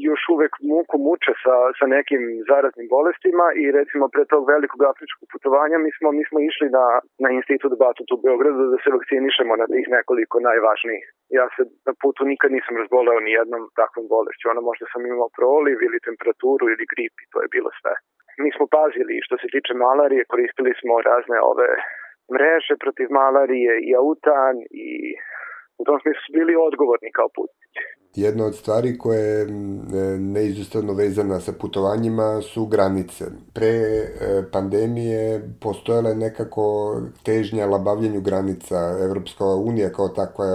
još 0.09 0.23
uvek 0.35 0.53
muku 0.73 0.97
muče 1.07 1.33
sa, 1.43 1.57
sa 1.79 1.87
nekim 1.97 2.23
zaraznim 2.51 2.89
bolestima 2.97 3.47
i 3.63 3.65
recimo 3.79 4.05
pre 4.15 4.25
tog 4.33 4.43
velikog 4.55 4.81
afričkog 4.91 5.27
putovanja 5.33 5.77
mi 5.85 5.91
smo, 5.97 6.09
mi 6.19 6.25
smo 6.29 6.39
išli 6.51 6.67
na, 6.79 6.87
na 7.25 7.29
institut 7.39 7.73
Batut 7.83 8.09
u 8.13 8.23
Beogradu 8.25 8.63
da 8.73 8.79
se 8.81 8.95
vakcinišemo 8.97 9.53
na 9.63 9.67
tih 9.73 9.87
nekoliko 9.97 10.37
najvažnijih. 10.49 11.05
Ja 11.39 11.47
se 11.55 11.63
na 11.89 11.93
putu 12.03 12.23
nikad 12.33 12.51
nisam 12.57 12.75
razboleo 12.81 13.19
ni 13.27 13.31
jednom 13.41 13.63
takvom 13.81 14.07
bolešću. 14.15 14.45
Ono 14.53 14.63
možda 14.71 14.85
sam 14.93 15.03
imao 15.07 15.31
proliv 15.39 15.77
ili 15.87 16.05
temperaturu 16.09 16.65
ili 16.75 16.91
grip 16.93 17.15
i 17.25 17.31
to 17.33 17.39
je 17.43 17.53
bilo 17.57 17.71
sve. 17.81 17.95
Mi 18.43 18.51
smo 18.57 18.65
pazili 18.79 19.25
što 19.27 19.35
se 19.43 19.47
tiče 19.55 19.73
malarije, 19.87 20.31
koristili 20.33 20.73
smo 20.81 20.95
razne 21.11 21.39
ove 21.53 21.71
mreže 22.35 22.75
protiv 22.85 23.09
malarije 23.21 23.73
i 23.89 23.91
autan 24.03 24.55
i 24.87 24.91
u 25.81 25.85
tom 25.85 25.97
smislu 26.03 26.23
su 26.27 26.31
bili 26.39 26.53
odgovorni 26.69 27.11
kao 27.19 27.29
putnici. 27.37 27.63
Jedna 28.15 28.45
od 28.45 28.55
stvari 28.55 28.99
koja 28.99 29.19
je 29.19 29.47
neizostavno 30.19 30.93
vezana 30.93 31.41
sa 31.41 31.53
putovanjima 31.53 32.43
su 32.43 32.67
granice. 32.67 33.25
Pre 33.53 33.67
e, 33.67 34.07
pandemije 34.53 35.51
postojala 35.61 36.09
je 36.09 36.17
nekako 36.17 36.97
težnja 37.23 37.67
labavljenju 37.67 38.21
granica. 38.21 38.99
Evropska 39.01 39.45
unija 39.45 39.93
kao 39.93 40.09
takva 40.09 40.47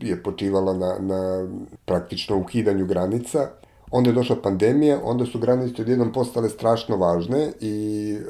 je 0.00 0.22
počivala 0.22 0.72
na, 0.72 0.96
na 1.00 1.48
praktično 1.84 2.36
ukidanju 2.38 2.86
granica. 2.86 3.48
Onda 3.90 4.10
je 4.10 4.14
došla 4.14 4.36
pandemija, 4.42 4.98
onda 5.04 5.26
su 5.26 5.38
granice 5.38 5.82
odjednom 5.82 6.12
postale 6.12 6.48
strašno 6.48 6.96
važne 6.96 7.52
i 7.60 8.16
e, 8.16 8.20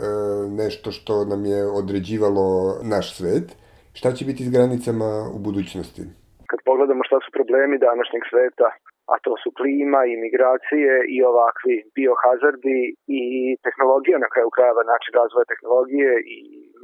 nešto 0.48 0.92
što 0.92 1.24
nam 1.24 1.44
je 1.44 1.66
određivalo 1.66 2.78
naš 2.82 3.16
svet. 3.16 3.56
Šta 3.98 4.08
će 4.16 4.22
biti 4.28 4.42
s 4.46 4.50
granicama 4.56 5.08
u 5.36 5.38
budućnosti? 5.46 6.02
Kad 6.50 6.58
pogledamo 6.68 7.02
šta 7.08 7.18
su 7.24 7.28
problemi 7.38 7.76
današnjeg 7.88 8.22
sveta, 8.30 8.68
a 9.12 9.14
to 9.24 9.32
su 9.42 9.48
klima 9.58 10.00
i 10.10 10.20
migracije 10.24 10.92
i 11.14 11.16
ovakvi 11.30 11.76
biohazardi 11.96 12.80
i 13.20 13.22
tehnologija 13.66 14.16
na 14.24 14.28
kraju 14.32 14.50
krajeva, 14.56 14.82
način 14.92 15.12
razvoja 15.20 15.50
tehnologije 15.52 16.12
i 16.36 16.38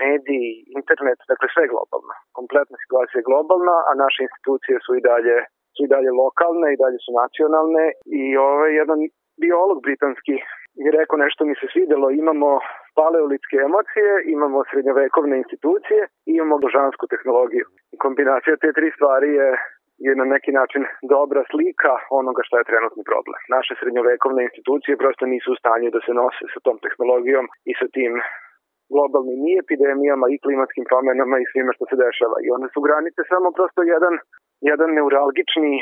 mediji, 0.05 0.49
internet, 0.79 1.19
dakle 1.31 1.47
sve 1.55 1.65
globalno. 1.73 2.15
Kompletna 2.39 2.77
situacija 2.85 3.19
je 3.19 3.29
globalna, 3.31 3.77
a 3.89 3.91
naše 4.05 4.21
institucije 4.29 4.77
su 4.85 4.91
i 4.95 5.05
dalje 5.11 5.37
su 5.75 5.81
i 5.85 5.93
dalje 5.95 6.11
lokalne 6.23 6.69
i 6.71 6.81
dalje 6.83 6.99
su 7.05 7.11
nacionalne 7.23 7.85
i 8.21 8.25
ovaj 8.51 8.71
jedan 8.81 8.99
biolog 9.43 9.79
britanski 9.87 10.35
je 10.85 10.91
rekao 10.99 11.17
nešto 11.25 11.45
mi 11.45 11.55
se 11.61 11.67
svidelo, 11.73 12.07
imamo 12.11 12.49
paleolitske 13.01 13.57
emocije, 13.69 14.11
imamo 14.35 14.59
srednjovekovne 14.71 15.37
institucije 15.43 16.01
i 16.29 16.31
imamo 16.37 16.59
božansku 16.67 17.05
tehnologiju. 17.13 17.67
Kombinacija 18.05 18.55
te 18.57 18.71
tri 18.79 18.89
stvari 18.97 19.31
je 19.41 19.49
je 20.07 20.13
na 20.21 20.27
neki 20.35 20.51
način 20.61 20.83
dobra 21.15 21.43
slika 21.51 21.93
onoga 22.21 22.43
što 22.47 22.55
je 22.59 22.69
trenutni 22.71 23.03
problem. 23.11 23.41
Naše 23.57 23.73
srednjovekovne 23.81 24.43
institucije 24.49 25.01
prosto 25.03 25.25
nisu 25.33 25.49
u 25.53 25.61
stanju 25.61 25.89
da 25.95 26.01
se 26.07 26.13
nose 26.21 26.45
sa 26.55 26.61
tom 26.67 26.77
tehnologijom 26.85 27.45
i 27.71 27.73
sa 27.81 27.87
tim 27.97 28.13
globalnim 28.93 29.41
i 29.51 29.59
epidemijama 29.63 30.27
i 30.31 30.43
klimatskim 30.45 30.85
promenama 30.91 31.37
i 31.39 31.49
svime 31.51 31.73
što 31.77 31.85
se 31.91 31.97
dešava. 32.05 32.37
I 32.45 32.49
onda 32.57 32.67
su 32.71 32.81
granice 32.87 33.21
samo 33.33 33.49
prosto 33.59 33.81
jedan, 33.95 34.15
jedan 34.71 34.91
neuralgični 34.99 35.73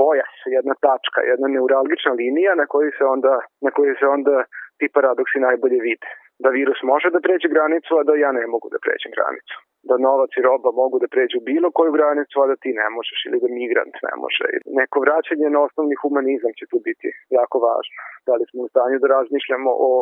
pojas, 0.00 0.34
jedna 0.56 0.74
tačka, 0.86 1.20
jedna 1.30 1.46
neuralgična 1.54 2.12
linija 2.20 2.52
na 2.60 2.66
kojoj 2.72 2.92
se 2.98 3.04
onda, 3.14 3.34
na 3.66 3.70
kojoj 3.76 3.94
se 4.00 4.06
onda 4.16 4.36
ti 4.78 4.86
paradoksi 4.96 5.38
najbolje 5.46 5.78
vide. 5.88 6.10
Da 6.44 6.48
virus 6.58 6.80
može 6.92 7.08
da 7.14 7.24
pređe 7.26 7.48
granicu, 7.54 7.92
a 7.98 8.02
da 8.08 8.14
ja 8.24 8.30
ne 8.38 8.44
mogu 8.52 8.66
da 8.74 8.82
pređem 8.84 9.12
granicu. 9.16 9.56
Da 9.88 9.94
novac 10.06 10.32
i 10.38 10.44
roba 10.48 10.70
mogu 10.82 10.96
da 11.02 11.12
pređu 11.14 11.38
bilo 11.50 11.68
koju 11.76 11.92
granicu, 11.98 12.36
a 12.42 12.46
da 12.50 12.56
ti 12.62 12.70
ne 12.80 12.88
možeš 12.96 13.20
ili 13.26 13.42
da 13.42 13.48
migrant 13.60 13.96
ne 14.08 14.14
može. 14.22 14.46
Neko 14.80 14.96
vraćanje 15.06 15.46
na 15.50 15.60
osnovni 15.66 15.94
humanizam 16.02 16.52
će 16.58 16.64
tu 16.70 16.78
biti 16.88 17.08
jako 17.38 17.56
važno. 17.68 18.00
Da 18.26 18.32
li 18.38 18.44
smo 18.50 18.60
u 18.62 18.70
stanju 18.72 18.96
da 19.02 19.12
razmišljamo 19.16 19.70
o 19.88 19.92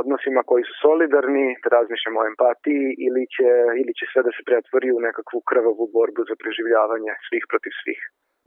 odnosima 0.00 0.40
koji 0.50 0.64
su 0.68 0.74
solidarni, 0.84 1.46
da 1.62 1.68
razmišljamo 1.76 2.18
o 2.20 2.28
empatiji 2.32 2.86
ili 3.06 3.22
će, 3.34 3.48
ili 3.80 3.92
će 3.98 4.04
sve 4.12 4.20
da 4.26 4.32
se 4.36 4.42
pretvori 4.48 4.88
u 4.92 5.04
nekakvu 5.08 5.38
krvavu 5.50 5.84
borbu 5.96 6.22
za 6.30 6.34
preživljavanje 6.42 7.12
svih 7.26 7.44
protiv 7.50 7.72
svih 7.82 8.00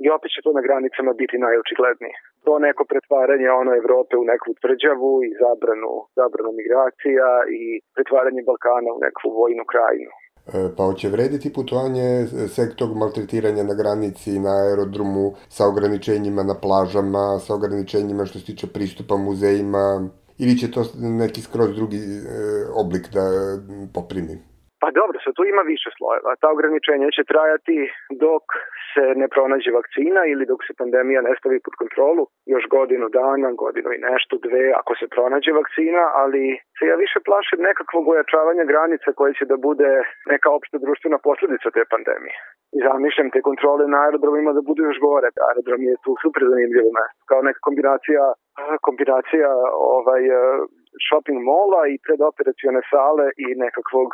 i 0.03 0.05
opet 0.15 0.29
će 0.35 0.39
to 0.45 0.51
na 0.57 0.61
granicama 0.67 1.11
biti 1.21 1.43
najočiglednije. 1.45 2.15
To 2.45 2.53
neko 2.67 2.83
pretvaranje 2.91 3.47
ono 3.61 3.71
Evrope 3.81 4.13
u 4.17 4.25
neku 4.31 4.49
tvrđavu 4.59 5.13
i 5.27 5.29
zabranu, 5.41 5.93
zabranu 6.19 6.51
migracija 6.61 7.27
i 7.59 7.61
pretvaranje 7.95 8.41
Balkana 8.49 8.89
u 8.95 8.99
neku 9.05 9.25
vojnu 9.39 9.63
krajinu. 9.73 10.13
E, 10.55 10.59
pa 10.75 10.81
hoće 10.83 11.07
vrediti 11.09 11.53
putovanje 11.57 12.07
sektor 12.57 12.87
maltretiranja 13.01 13.63
na 13.63 13.75
granici 13.81 14.31
na 14.45 14.53
aerodromu 14.63 15.25
sa 15.55 15.63
ograničenjima 15.71 16.43
na 16.43 16.55
plažama, 16.63 17.25
sa 17.45 17.51
ograničenjima 17.57 18.25
što 18.25 18.39
se 18.39 18.45
tiče 18.45 18.67
pristupa 18.75 19.15
muzejima 19.17 20.09
ili 20.37 20.57
će 20.59 20.71
to 20.71 20.81
neki 21.21 21.41
skroz 21.41 21.69
drugi 21.75 21.97
e, 21.97 22.01
oblik 22.83 23.05
da 23.15 23.23
poprimi? 23.93 24.35
Pa 24.81 24.87
dobro, 24.99 25.17
sad 25.23 25.33
tu 25.35 25.43
ima 25.45 25.63
više 25.73 25.89
slojeva. 25.97 26.31
Ta 26.41 26.47
ograničenja 26.55 27.07
će 27.17 27.23
trajati 27.31 27.77
dok 28.25 28.43
se 28.93 29.05
ne 29.21 29.27
pronađe 29.33 29.69
vakcina 29.79 30.21
ili 30.31 30.43
dok 30.51 30.59
se 30.67 30.73
pandemija 30.81 31.21
ne 31.27 31.33
stavi 31.39 31.59
pod 31.65 31.75
kontrolu, 31.81 32.23
još 32.53 32.65
godinu 32.77 33.05
dana, 33.19 33.49
godinu 33.63 33.89
i 33.93 34.03
nešto, 34.09 34.33
dve, 34.45 34.65
ako 34.81 34.91
se 34.99 35.05
pronađe 35.15 35.51
vakcina, 35.59 36.03
ali 36.21 36.43
se 36.77 36.83
ja 36.91 36.95
više 37.03 37.19
plašim 37.27 37.59
nekakvog 37.69 38.03
ojačavanja 38.13 38.63
granica 38.71 39.09
koje 39.19 39.31
će 39.37 39.45
da 39.51 39.57
bude 39.67 39.91
neka 40.33 40.49
opšta 40.57 40.77
društvena 40.85 41.17
posledica 41.27 41.67
te 41.75 41.83
pandemije. 41.93 42.37
I 42.75 42.79
zamišljam 42.87 43.29
te 43.31 43.41
kontrole 43.49 43.85
na 43.87 43.97
aerodromima 44.05 44.51
da 44.53 44.67
budu 44.69 44.81
još 44.83 44.99
gore. 45.07 45.27
Aerodrom 45.47 45.81
je 45.89 45.95
tu 46.03 46.11
super 46.23 46.41
zanimljivo 46.51 46.89
mesto, 46.97 47.21
kao 47.29 47.41
neka 47.47 47.59
kombinacija 47.67 48.23
kombinacija 48.87 49.49
ovaj 49.97 50.23
shopping 51.07 51.39
mola 51.51 51.81
i 51.87 52.01
predoperacione 52.05 52.81
sale 52.91 53.25
i 53.45 53.47
nekakvog 53.65 54.09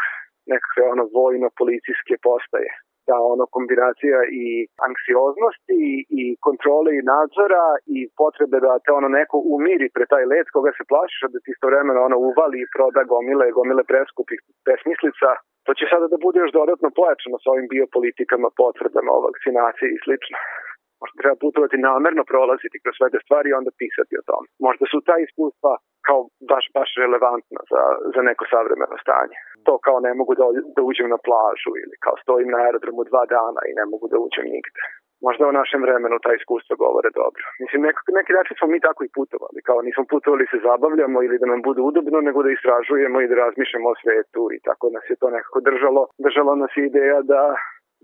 nekakve 0.51 0.83
ono 0.93 1.03
vojno-policijske 1.17 2.15
postaje 2.27 2.71
da 3.09 3.15
ono 3.33 3.45
kombinacija 3.55 4.19
i 4.43 4.47
anksioznosti 4.89 5.81
i 6.21 6.23
kontrole 6.47 6.91
i 6.95 7.05
nadzora 7.13 7.65
i 7.97 7.99
potrebe 8.19 8.57
da 8.65 8.73
te 8.83 8.91
ono 8.99 9.09
neko 9.19 9.37
umiri 9.55 9.87
pre 9.95 10.05
taj 10.13 10.23
let 10.33 10.47
koga 10.55 10.71
se 10.77 10.83
plašiš 10.91 11.19
da 11.33 11.39
ti 11.43 11.49
istovremeno 11.55 11.99
ono 12.09 12.17
uvali 12.29 12.57
i 12.61 12.71
proda 12.75 13.01
gomile, 13.13 13.45
gomile 13.57 13.83
preskupih 13.91 14.39
besmislica. 14.67 15.29
To 15.65 15.71
će 15.77 15.85
sada 15.91 16.05
da 16.13 16.23
bude 16.25 16.37
još 16.41 16.53
dodatno 16.59 16.87
pojačano 16.99 17.37
sa 17.39 17.47
ovim 17.53 17.67
biopolitikama, 17.73 18.57
potvrdama 18.61 19.11
o 19.13 19.23
vakcinaciji 19.27 19.89
i 19.93 20.01
slično. 20.05 20.37
Možda 21.03 21.21
treba 21.21 21.37
putovati 21.45 21.85
namerno 21.89 22.23
prolaziti 22.31 22.81
kroz 22.83 22.93
sve 22.97 23.07
te 23.13 23.19
stvari 23.25 23.47
i 23.49 23.57
onda 23.59 23.71
pisati 23.81 24.13
o 24.21 24.25
tom. 24.29 24.43
Možda 24.67 24.83
su 24.91 24.97
ta 25.09 25.15
iskustva 25.25 25.73
kao 26.07 26.19
baš, 26.51 26.65
baš 26.77 26.89
relevantna 27.03 27.61
za, 27.71 27.83
za 28.15 28.21
neko 28.29 28.43
savremeno 28.53 28.95
stanje. 29.03 29.37
To 29.67 29.73
kao 29.85 29.97
ne 30.07 30.13
mogu 30.19 30.33
da, 30.39 30.45
da 30.75 30.81
uđem 30.89 31.07
na 31.15 31.19
plažu 31.27 31.71
ili 31.83 31.95
kao 32.05 32.15
stojim 32.23 32.49
na 32.53 32.59
aerodromu 32.65 33.01
dva 33.09 33.23
dana 33.35 33.61
i 33.69 33.77
ne 33.79 33.85
mogu 33.91 34.05
da 34.11 34.17
uđem 34.25 34.47
nigde. 34.55 34.83
možda 35.27 35.43
o 35.47 35.57
našem 35.59 35.81
vremenu 35.85 36.15
ta 36.25 36.31
iskustva 36.39 36.75
govore 36.83 37.09
dobro. 37.21 37.45
Mislim, 37.63 37.79
nek, 37.87 37.97
neki 38.19 38.31
način 38.37 38.53
smo 38.55 38.67
mi 38.73 38.79
tako 38.87 39.01
i 39.03 39.13
putovali, 39.17 39.59
kao 39.69 39.79
nismo 39.87 40.03
putovali 40.13 40.45
se 40.51 40.57
zabavljamo 40.67 41.17
ili 41.25 41.39
da 41.41 41.47
nam 41.53 41.61
bude 41.67 41.81
udobno, 41.89 42.17
nego 42.27 42.39
da 42.45 42.51
istražujemo 42.51 43.17
i 43.21 43.29
da 43.29 43.35
razmišljamo 43.43 43.87
o 43.89 43.99
svetu 44.01 44.43
i 44.55 44.59
tako 44.67 44.85
nas 44.95 45.05
je 45.11 45.19
to 45.21 45.27
nekako 45.35 45.59
držalo. 45.69 46.01
Držalo 46.25 46.51
nas 46.63 46.73
ideja 46.89 47.19
da, 47.33 47.43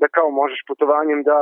da 0.01 0.07
kao 0.17 0.29
možeš 0.41 0.61
putovanjem 0.69 1.19
da 1.29 1.39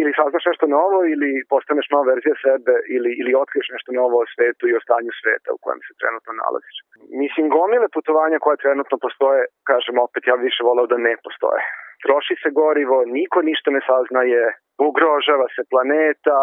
ili 0.00 0.12
saznaš 0.18 0.44
nešto 0.50 0.66
novo 0.78 0.98
ili 1.12 1.30
postaneš 1.52 1.86
nova 1.94 2.04
verzija 2.12 2.34
sebe 2.46 2.74
ili, 2.96 3.10
ili 3.20 3.40
otkriješ 3.42 3.68
nešto 3.74 3.90
novo 4.00 4.16
o 4.20 4.30
svetu 4.34 4.62
i 4.66 4.76
o 4.78 4.84
stanju 4.84 5.12
sveta 5.20 5.48
u 5.52 5.62
kojem 5.64 5.80
se 5.86 5.92
trenutno 6.00 6.32
nalaziš. 6.42 6.76
Mislim, 7.22 7.44
gomile 7.56 7.88
putovanja 7.96 8.38
koje 8.44 8.62
trenutno 8.64 8.96
postoje, 9.04 9.40
kažem 9.70 9.96
opet, 10.06 10.22
ja 10.30 10.36
više 10.46 10.60
volao 10.68 10.86
da 10.92 10.98
ne 11.08 11.14
postoje. 11.24 11.62
Troši 12.04 12.34
se 12.42 12.50
gorivo, 12.60 12.98
niko 13.18 13.38
ništa 13.50 13.68
ne 13.76 13.82
saznaje, 13.88 14.42
ugrožava 14.88 15.46
se 15.54 15.62
planeta, 15.72 16.38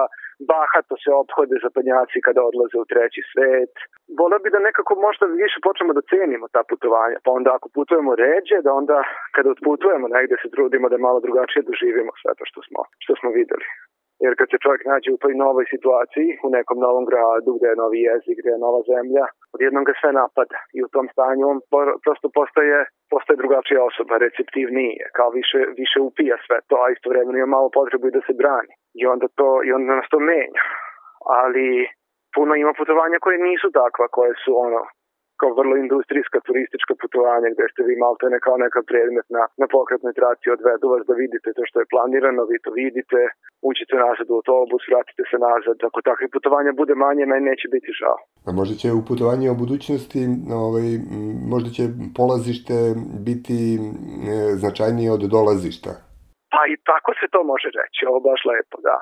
bahato 0.51 0.93
se 1.03 1.09
obhode 1.21 1.55
zapadnjaci 1.65 2.25
kada 2.27 2.41
odlaze 2.49 2.77
u 2.79 2.89
treći 2.91 3.21
svet. 3.31 3.73
Volio 4.19 4.39
bi 4.43 4.53
da 4.55 4.67
nekako 4.67 4.93
možda 5.07 5.25
više 5.43 5.57
počnemo 5.67 5.91
da 5.97 6.07
cenimo 6.11 6.45
ta 6.55 6.61
putovanja, 6.69 7.17
pa 7.25 7.29
onda 7.37 7.49
ako 7.57 7.67
putujemo 7.77 8.11
ređe, 8.23 8.57
da 8.65 8.71
onda 8.81 8.97
kada 9.35 9.49
odputujemo 9.55 10.07
negde 10.17 10.35
se 10.41 10.47
trudimo 10.55 10.89
da 10.89 11.05
malo 11.07 11.19
drugačije 11.25 11.67
doživimo 11.69 12.11
sve 12.21 12.31
to 12.37 12.43
što 12.51 12.59
smo, 12.67 12.81
što 13.03 13.13
smo 13.19 13.29
videli. 13.39 13.67
Jer 14.23 14.33
kad 14.39 14.47
se 14.49 14.57
čovjek 14.63 14.83
nađe 14.91 15.09
u 15.13 15.21
toj 15.23 15.33
novoj 15.43 15.65
situaciji, 15.73 16.29
u 16.45 16.49
nekom 16.57 16.77
novom 16.85 17.05
gradu 17.09 17.51
gde 17.57 17.67
je 17.69 17.81
novi 17.83 17.99
jezik, 18.09 18.35
gde 18.41 18.51
je 18.53 18.63
nova 18.65 18.81
zemlja, 18.91 19.25
odjednom 19.55 19.83
ga 19.87 19.93
sve 19.99 20.11
napada 20.21 20.59
i 20.77 20.79
u 20.85 20.91
tom 20.93 21.07
stanju 21.13 21.43
on 21.53 21.59
prosto 22.05 22.27
postaje, 22.37 22.79
postaje 23.13 23.41
drugačija 23.41 23.79
osoba, 23.89 24.23
receptivniji, 24.25 24.93
kao 25.17 25.29
više, 25.39 25.59
više 25.81 25.97
upija 26.07 26.35
sve 26.45 26.57
to, 26.69 26.75
a 26.83 26.91
istovremeno 26.95 27.37
ima 27.37 27.55
malo 27.57 27.69
potrebu 27.77 28.07
i 28.07 28.15
da 28.17 28.21
se 28.27 28.33
brani. 28.41 28.73
I 28.99 29.01
onda, 29.13 29.27
to, 29.39 29.49
i 29.67 29.69
onda 29.77 29.95
nas 29.99 30.07
to 30.13 30.19
menja. 30.31 30.63
Ali 31.41 31.67
puno 32.35 32.51
ima 32.55 32.73
putovanja 32.79 33.17
koje 33.25 33.37
nisu 33.49 33.67
takva, 33.81 34.05
koje 34.17 34.33
su 34.43 34.51
ono, 34.65 34.81
kao 35.39 35.51
vrlo 35.59 35.75
industrijska 35.83 36.37
turistička 36.47 36.93
putovanja 37.01 37.47
gde 37.53 37.65
ste 37.71 37.81
vi 37.87 37.95
malo 38.03 38.15
to 38.19 38.25
kao 38.47 38.57
neka 38.65 38.81
predmet 38.89 39.27
na, 39.35 39.67
pokretnoj 39.75 40.13
traci 40.19 40.45
odvedu 40.55 40.85
vas 40.93 41.03
da 41.09 41.13
vidite 41.23 41.49
to 41.55 41.63
što 41.69 41.77
je 41.79 41.91
planirano, 41.93 42.41
vi 42.51 42.57
to 42.65 42.71
vidite, 42.83 43.19
uđete 43.69 43.95
nazad 44.05 44.27
u 44.29 44.37
autobus, 44.39 44.83
vratite 44.91 45.23
se 45.31 45.37
nazad. 45.47 45.77
Ako 45.87 45.99
takvih 46.09 46.29
putovanja 46.35 46.71
bude 46.81 46.95
manje, 47.05 47.23
meni 47.25 47.49
neće 47.51 47.67
biti 47.75 47.89
žao. 47.99 48.19
A 48.47 48.49
možda 48.59 48.75
će 48.81 48.87
u 48.99 49.05
putovanju 49.09 49.45
o 49.51 49.59
budućnosti, 49.63 50.21
ovaj, 50.63 50.87
možda 51.53 51.69
će 51.77 51.83
polazište 52.19 52.75
biti 53.27 53.57
e, 53.75 53.79
značajnije 54.61 55.09
od 55.17 55.23
dolazišta? 55.35 55.91
Pa 56.55 56.61
i 56.73 56.75
tako 56.89 57.11
se 57.19 57.27
to 57.33 57.39
može 57.51 57.69
reći, 57.79 57.99
ovo 58.09 58.19
baš 58.29 58.41
lepo, 58.51 58.77
da. 58.87 58.97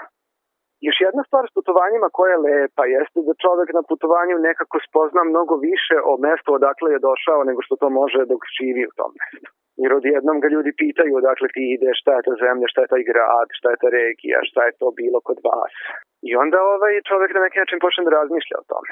Još 0.88 0.98
jedna 1.08 1.24
stvar 1.28 1.44
s 1.48 1.56
putovanjima 1.58 2.08
koja 2.18 2.32
je 2.34 2.44
lepa 2.48 2.84
jeste 2.96 3.20
da 3.28 3.42
čovek 3.44 3.70
na 3.78 3.84
putovanju 3.90 4.36
nekako 4.50 4.78
spozna 4.88 5.22
mnogo 5.24 5.56
više 5.70 5.98
o 6.12 6.14
mestu 6.26 6.50
odakle 6.60 6.90
je 6.92 7.06
došao 7.10 7.48
nego 7.50 7.60
što 7.66 7.76
to 7.82 7.88
može 8.02 8.22
dok 8.32 8.42
živi 8.58 8.84
u 8.88 8.96
tom 9.00 9.12
mestu. 9.20 9.50
Jer 9.82 9.92
odjednom 10.00 10.38
ga 10.44 10.48
ljudi 10.56 10.72
pitaju 10.84 11.12
odakle 11.22 11.48
ti 11.56 11.64
ideš, 11.76 11.96
šta 12.02 12.12
je 12.16 12.26
ta 12.28 12.34
zemlja, 12.46 12.68
šta 12.72 12.80
je 12.82 12.92
taj 12.94 13.04
grad, 13.12 13.48
šta 13.58 13.68
je 13.72 13.82
ta 13.82 13.90
regija, 14.00 14.38
šta 14.50 14.62
je 14.66 14.78
to 14.80 14.88
bilo 15.02 15.20
kod 15.28 15.38
vas. 15.48 15.74
I 16.30 16.32
onda 16.44 16.58
ovaj 16.76 16.94
čovek 17.10 17.30
na 17.34 17.42
neki 17.46 17.58
način 17.64 17.78
počne 17.86 18.04
da 18.06 18.18
razmišlja 18.20 18.58
o 18.60 18.68
tome. 18.72 18.92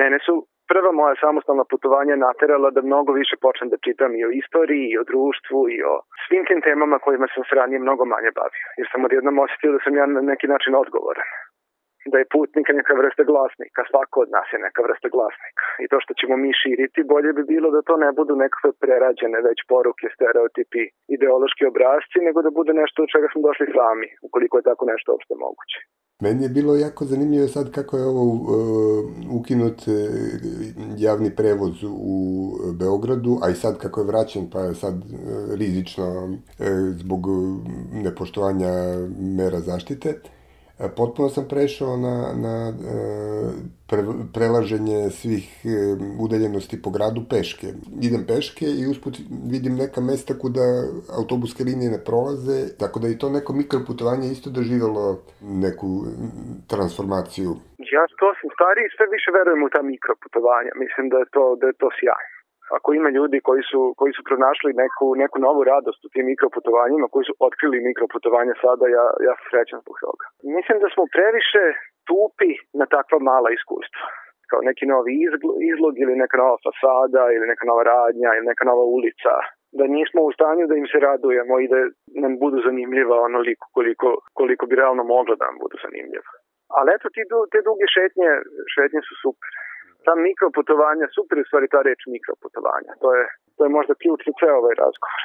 Mene 0.00 0.18
su 0.26 0.34
prva 0.72 0.92
moja 1.00 1.14
samostalna 1.24 1.64
putovanja 1.72 2.14
naterala 2.26 2.68
da 2.76 2.88
mnogo 2.88 3.10
više 3.20 3.36
počnem 3.44 3.68
da 3.72 3.82
čitam 3.86 4.10
i 4.14 4.24
o 4.28 4.34
istoriji, 4.42 4.84
i 4.90 4.98
o 5.02 5.08
društvu, 5.10 5.58
i 5.76 5.78
o 5.92 5.94
svim 6.24 6.44
tim 6.48 6.60
temama 6.68 6.96
kojima 7.04 7.26
sam 7.34 7.44
se 7.44 7.54
ranije 7.60 7.78
mnogo 7.86 8.04
manje 8.14 8.30
bavio. 8.40 8.66
Jer 8.78 8.86
sam 8.92 9.04
odjednom 9.06 9.42
osetio 9.44 9.74
da 9.74 9.80
sam 9.84 9.94
ja 10.00 10.06
na 10.06 10.22
neki 10.32 10.46
način 10.54 10.72
odgovoran. 10.82 11.28
Da 12.12 12.16
je 12.18 12.30
putnik 12.34 12.66
neka 12.78 12.94
vrsta 13.00 13.24
glasnika, 13.30 13.80
svako 13.90 14.16
od 14.24 14.30
nas 14.36 14.48
je 14.54 14.58
neka 14.66 14.80
vrsta 14.86 15.08
glasnika. 15.16 15.64
I 15.82 15.86
to 15.90 15.96
što 16.04 16.12
ćemo 16.20 16.34
mi 16.42 16.50
širiti, 16.62 17.08
bolje 17.12 17.30
bi 17.36 17.42
bilo 17.54 17.68
da 17.76 17.86
to 17.88 17.94
ne 18.04 18.10
budu 18.18 18.32
nekakve 18.44 18.70
prerađene 18.82 19.38
već 19.48 19.58
poruke, 19.72 20.06
stereotipi, 20.16 20.84
ideološki 21.16 21.64
obrazci, 21.70 22.18
nego 22.26 22.38
da 22.46 22.56
bude 22.58 22.72
nešto 22.82 22.98
od 23.02 23.12
čega 23.14 23.28
smo 23.32 23.40
došli 23.48 23.66
sami, 23.76 24.08
ukoliko 24.26 24.54
je 24.56 24.68
tako 24.70 24.84
nešto 24.92 25.08
uopšte 25.12 25.34
moguće. 25.44 25.78
Meni 26.22 26.42
je 26.42 26.48
bilo 26.48 26.76
jako 26.76 27.04
zanimljivo 27.04 27.48
sad 27.48 27.70
kako 27.70 27.98
je 27.98 28.04
ovo 28.04 28.24
uh, 28.24 29.04
ukinut 29.30 29.82
uh, 29.88 29.94
javni 30.96 31.36
prevoz 31.36 31.84
u 31.84 32.52
Beogradu, 32.74 33.38
a 33.42 33.50
i 33.50 33.54
sad 33.54 33.78
kako 33.78 34.00
je 34.00 34.06
vraćen, 34.06 34.50
pa 34.50 34.60
je 34.60 34.74
sad 34.74 34.94
uh, 34.94 35.54
rizično 35.54 36.24
uh, 36.24 36.66
zbog 36.98 37.26
nepoštovanja 37.92 38.72
mera 39.18 39.60
zaštite. 39.60 40.20
E, 40.82 40.88
potpuno 40.96 41.28
sam 41.28 41.44
prešao 41.54 41.96
na, 42.06 42.16
na 42.44 42.54
e, 42.68 42.96
pre, 43.90 44.02
prelaženje 44.34 45.10
svih 45.20 45.46
e, 45.64 45.68
udaljenosti 46.24 46.82
po 46.84 46.90
gradu 46.96 47.22
peške. 47.32 47.66
Idem 48.08 48.22
peške 48.30 48.66
i 48.80 48.86
usput 48.92 49.14
vidim 49.54 49.74
neka 49.82 50.00
mesta 50.10 50.32
kuda 50.42 50.66
autobuske 51.18 51.62
linije 51.68 51.90
ne 51.96 52.00
prolaze, 52.08 52.58
tako 52.80 52.96
da 53.02 53.06
i 53.08 53.18
to 53.20 53.26
neko 53.36 53.50
mikroputovanje 53.62 54.26
isto 54.28 54.50
doživjelo 54.50 55.04
neku 55.64 55.90
transformaciju. 56.72 57.50
Ja 57.96 58.04
to 58.20 58.28
sam 58.38 58.48
stariji, 58.56 58.94
sve 58.96 59.06
više 59.16 59.30
verujem 59.38 59.62
u 59.66 59.72
ta 59.74 59.82
mikroputovanja. 59.92 60.72
Mislim 60.84 61.04
da 61.12 61.16
je 61.22 61.28
to, 61.34 61.44
da 61.60 61.66
je 61.70 61.76
to 61.82 61.88
sjajno 61.98 62.41
ako 62.76 62.88
ima 62.98 63.10
ljudi 63.16 63.38
koji 63.48 63.62
su, 63.70 63.80
koji 63.98 64.12
su 64.16 64.22
pronašli 64.28 64.70
neku, 64.82 65.06
neku 65.22 65.38
novu 65.46 65.60
radost 65.72 66.00
u 66.04 66.12
tim 66.12 66.26
mikroputovanjima, 66.32 67.12
koji 67.12 67.24
su 67.28 67.34
otkrili 67.46 67.86
mikroputovanja 67.88 68.54
sada, 68.64 68.84
ja, 68.96 69.06
ja 69.26 69.32
sam 69.38 69.46
srećan 69.50 69.78
zbog 69.84 69.96
toga. 70.04 70.24
Mislim 70.56 70.76
da 70.82 70.88
smo 70.94 71.04
previše 71.16 71.64
tupi 72.08 72.52
na 72.80 72.86
takva 72.94 73.18
mala 73.30 73.48
iskustva 73.58 74.06
kao 74.52 74.60
neki 74.70 74.84
novi 74.94 75.12
izlog 75.72 75.94
ili 76.02 76.20
neka 76.22 76.36
nova 76.42 76.56
fasada 76.66 77.24
ili 77.36 77.46
neka 77.52 77.64
nova 77.70 77.82
radnja 77.94 78.30
ili 78.36 78.46
neka 78.52 78.64
nova 78.70 78.84
ulica 78.96 79.34
da 79.78 79.84
nismo 79.96 80.20
u 80.24 80.32
stanju 80.36 80.64
da 80.70 80.74
im 80.76 80.88
se 80.92 80.98
radujemo 81.08 81.54
i 81.60 81.66
da 81.72 81.78
nam 82.22 82.32
budu 82.42 82.58
zanimljiva 82.68 83.16
onoliko 83.28 83.64
koliko, 83.76 84.08
koliko 84.38 84.64
bi 84.68 84.80
realno 84.80 85.04
moglo 85.14 85.34
da 85.36 85.44
nam 85.50 85.58
budu 85.64 85.76
zanimljiva. 85.84 86.30
Ali 86.78 86.88
eto, 86.96 87.06
ti, 87.14 87.22
te 87.52 87.58
duge 87.68 87.86
šetnje, 87.96 88.30
šetnje 88.74 89.00
su 89.08 89.14
super 89.24 89.50
ta 90.06 90.14
mikroputovanja, 90.28 91.06
super 91.16 91.38
je 91.38 91.48
stvari 91.48 91.68
ta 91.74 91.80
reč 91.88 92.00
mikroputovanja. 92.16 92.92
To 93.02 93.08
je, 93.16 93.24
to 93.56 93.60
je 93.64 93.70
možda 93.78 94.00
ključ 94.02 94.20
za 94.26 94.32
ceo 94.40 94.56
ovaj 94.60 94.74
razgovor. 94.84 95.22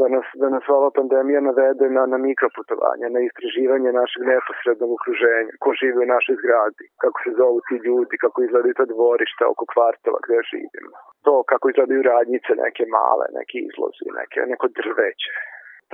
Da 0.00 0.06
nas, 0.14 0.26
da 0.42 0.48
nas 0.54 0.64
ova 0.78 0.90
pandemija 0.98 1.40
navede 1.48 1.86
na, 1.96 2.04
na 2.12 2.18
mikroputovanje, 2.28 3.06
na 3.16 3.20
istraživanje 3.28 3.90
našeg 4.00 4.22
neposrednog 4.32 4.90
okruženja, 4.96 5.52
ko 5.62 5.68
žive 5.80 5.98
u 6.02 6.12
našoj 6.14 6.36
zgradi, 6.40 6.84
kako 7.02 7.16
se 7.24 7.30
zovu 7.40 7.58
ti 7.68 7.76
ljudi, 7.86 8.22
kako 8.24 8.38
izgledaju 8.42 8.74
ta 8.78 8.86
dvorišta 8.94 9.44
oko 9.52 9.64
kvartova 9.72 10.18
gde 10.24 10.38
živimo. 10.52 10.96
To 11.26 11.34
kako 11.50 11.64
izgledaju 11.68 12.08
radnjice 12.12 12.52
neke 12.64 12.84
male, 12.96 13.26
neki 13.38 13.58
izlozi, 13.68 14.06
neke, 14.20 14.38
neko 14.52 14.66
drveće 14.78 15.32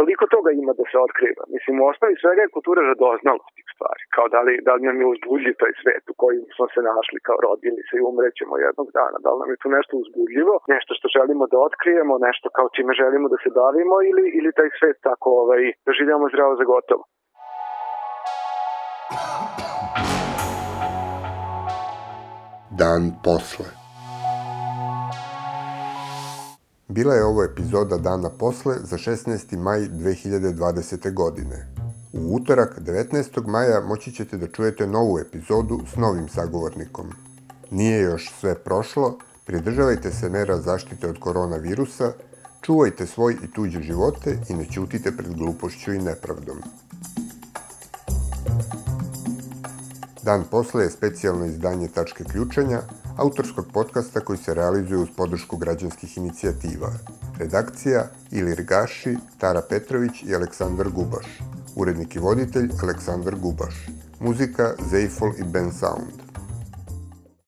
toliko 0.01 0.25
toga 0.35 0.51
ima 0.53 0.73
da 0.79 0.85
se 0.91 0.97
otkriva. 1.07 1.45
Mislim, 1.55 1.75
u 1.77 1.85
osnovi 1.93 2.15
svega 2.23 2.41
je 2.43 2.55
kultura 2.57 2.81
radoznalost 2.93 3.51
tih 3.57 3.67
stvari. 3.81 4.03
Kao 4.17 4.27
da 4.35 4.41
li, 4.47 4.55
da 4.67 4.73
li 4.77 4.83
nam 4.89 4.99
je 5.03 5.07
uzbudljiv 5.15 5.55
taj 5.63 5.73
svet 5.83 6.05
u 6.13 6.15
kojem 6.23 6.43
smo 6.57 6.67
se 6.73 6.81
našli, 6.93 7.19
kao 7.29 7.39
rodili 7.49 7.81
se 7.89 7.95
i 7.97 8.07
umrećemo 8.11 8.55
jednog 8.67 8.89
dana. 8.99 9.17
Da 9.25 9.31
li 9.33 9.39
nam 9.43 9.51
je 9.53 9.63
tu 9.63 9.69
nešto 9.77 9.93
uzbudljivo, 10.03 10.55
nešto 10.75 10.93
što 10.99 11.07
želimo 11.17 11.45
da 11.53 11.57
otkrijemo, 11.69 12.15
nešto 12.29 12.47
kao 12.57 12.69
čime 12.77 12.93
želimo 13.03 13.27
da 13.33 13.39
se 13.45 13.51
bavimo 13.61 13.97
ili, 14.11 14.25
ili 14.39 14.57
taj 14.59 14.71
svet 14.79 14.97
tako 15.09 15.29
ovaj, 15.43 15.63
doživljamo 15.89 16.25
zdravo 16.33 16.53
za 16.61 16.65
gotovo. 16.73 17.05
Dan 22.81 23.03
posle. 23.27 23.69
Bila 26.97 27.15
je 27.15 27.25
ovo 27.25 27.41
epizoda 27.51 27.97
dana 28.09 28.31
posle 28.41 28.75
za 28.91 28.97
16. 28.97 29.57
maj 29.67 29.81
2020. 29.81 31.15
godine. 31.23 31.80
U 32.13 32.37
utorak 32.37 32.79
19. 32.79 33.47
maja 33.47 33.81
moći 33.81 34.13
ćete 34.13 34.37
da 34.37 34.47
čujete 34.47 34.87
novu 34.87 35.19
epizodu 35.19 35.81
s 35.93 35.97
novim 35.97 36.29
sagovornikom. 36.29 37.07
Nije 37.71 38.01
još 38.01 38.33
sve 38.41 38.55
prošlo, 38.55 39.19
pridržavajte 39.45 40.11
se 40.11 40.29
mera 40.29 40.61
zaštite 40.61 41.09
od 41.09 41.19
koronavirusa, 41.19 42.13
čuvajte 42.61 43.07
svoj 43.07 43.37
i 43.45 43.53
tuđe 43.53 43.83
živote 43.83 44.39
i 44.49 44.55
ne 44.55 44.65
ćutite 44.65 45.17
pred 45.17 45.35
glupošću 45.35 45.93
i 45.93 45.99
nepravdom. 45.99 46.59
Dan 50.23 50.45
posle 50.51 50.85
je 50.85 50.91
specijalno 50.91 51.47
izdanje 51.47 51.89
Tačke 51.89 52.25
ključanja, 52.25 52.81
autorskog 53.17 53.67
podcasta 53.73 54.21
koji 54.21 54.39
se 54.39 54.55
realizuje 54.55 54.99
uz 54.99 55.09
podršku 55.17 55.57
građanskih 55.57 56.19
inicijativa. 56.19 56.93
Redakcija 57.39 58.07
Ilir 58.31 58.63
Gaši, 58.63 59.17
Tara 59.39 59.63
Petrović 59.69 60.23
i 60.23 60.35
Aleksandar 60.35 60.89
Gubaš. 60.89 61.60
Urednik 61.81 62.17
i 62.17 62.19
voditelj 62.19 62.71
Aleksandar 62.83 63.35
Gubaš. 63.41 63.75
Muzika 64.21 64.75
Zeifol 64.91 65.33
i 65.39 65.45
Ben 65.53 65.73
Sound. 65.73 66.30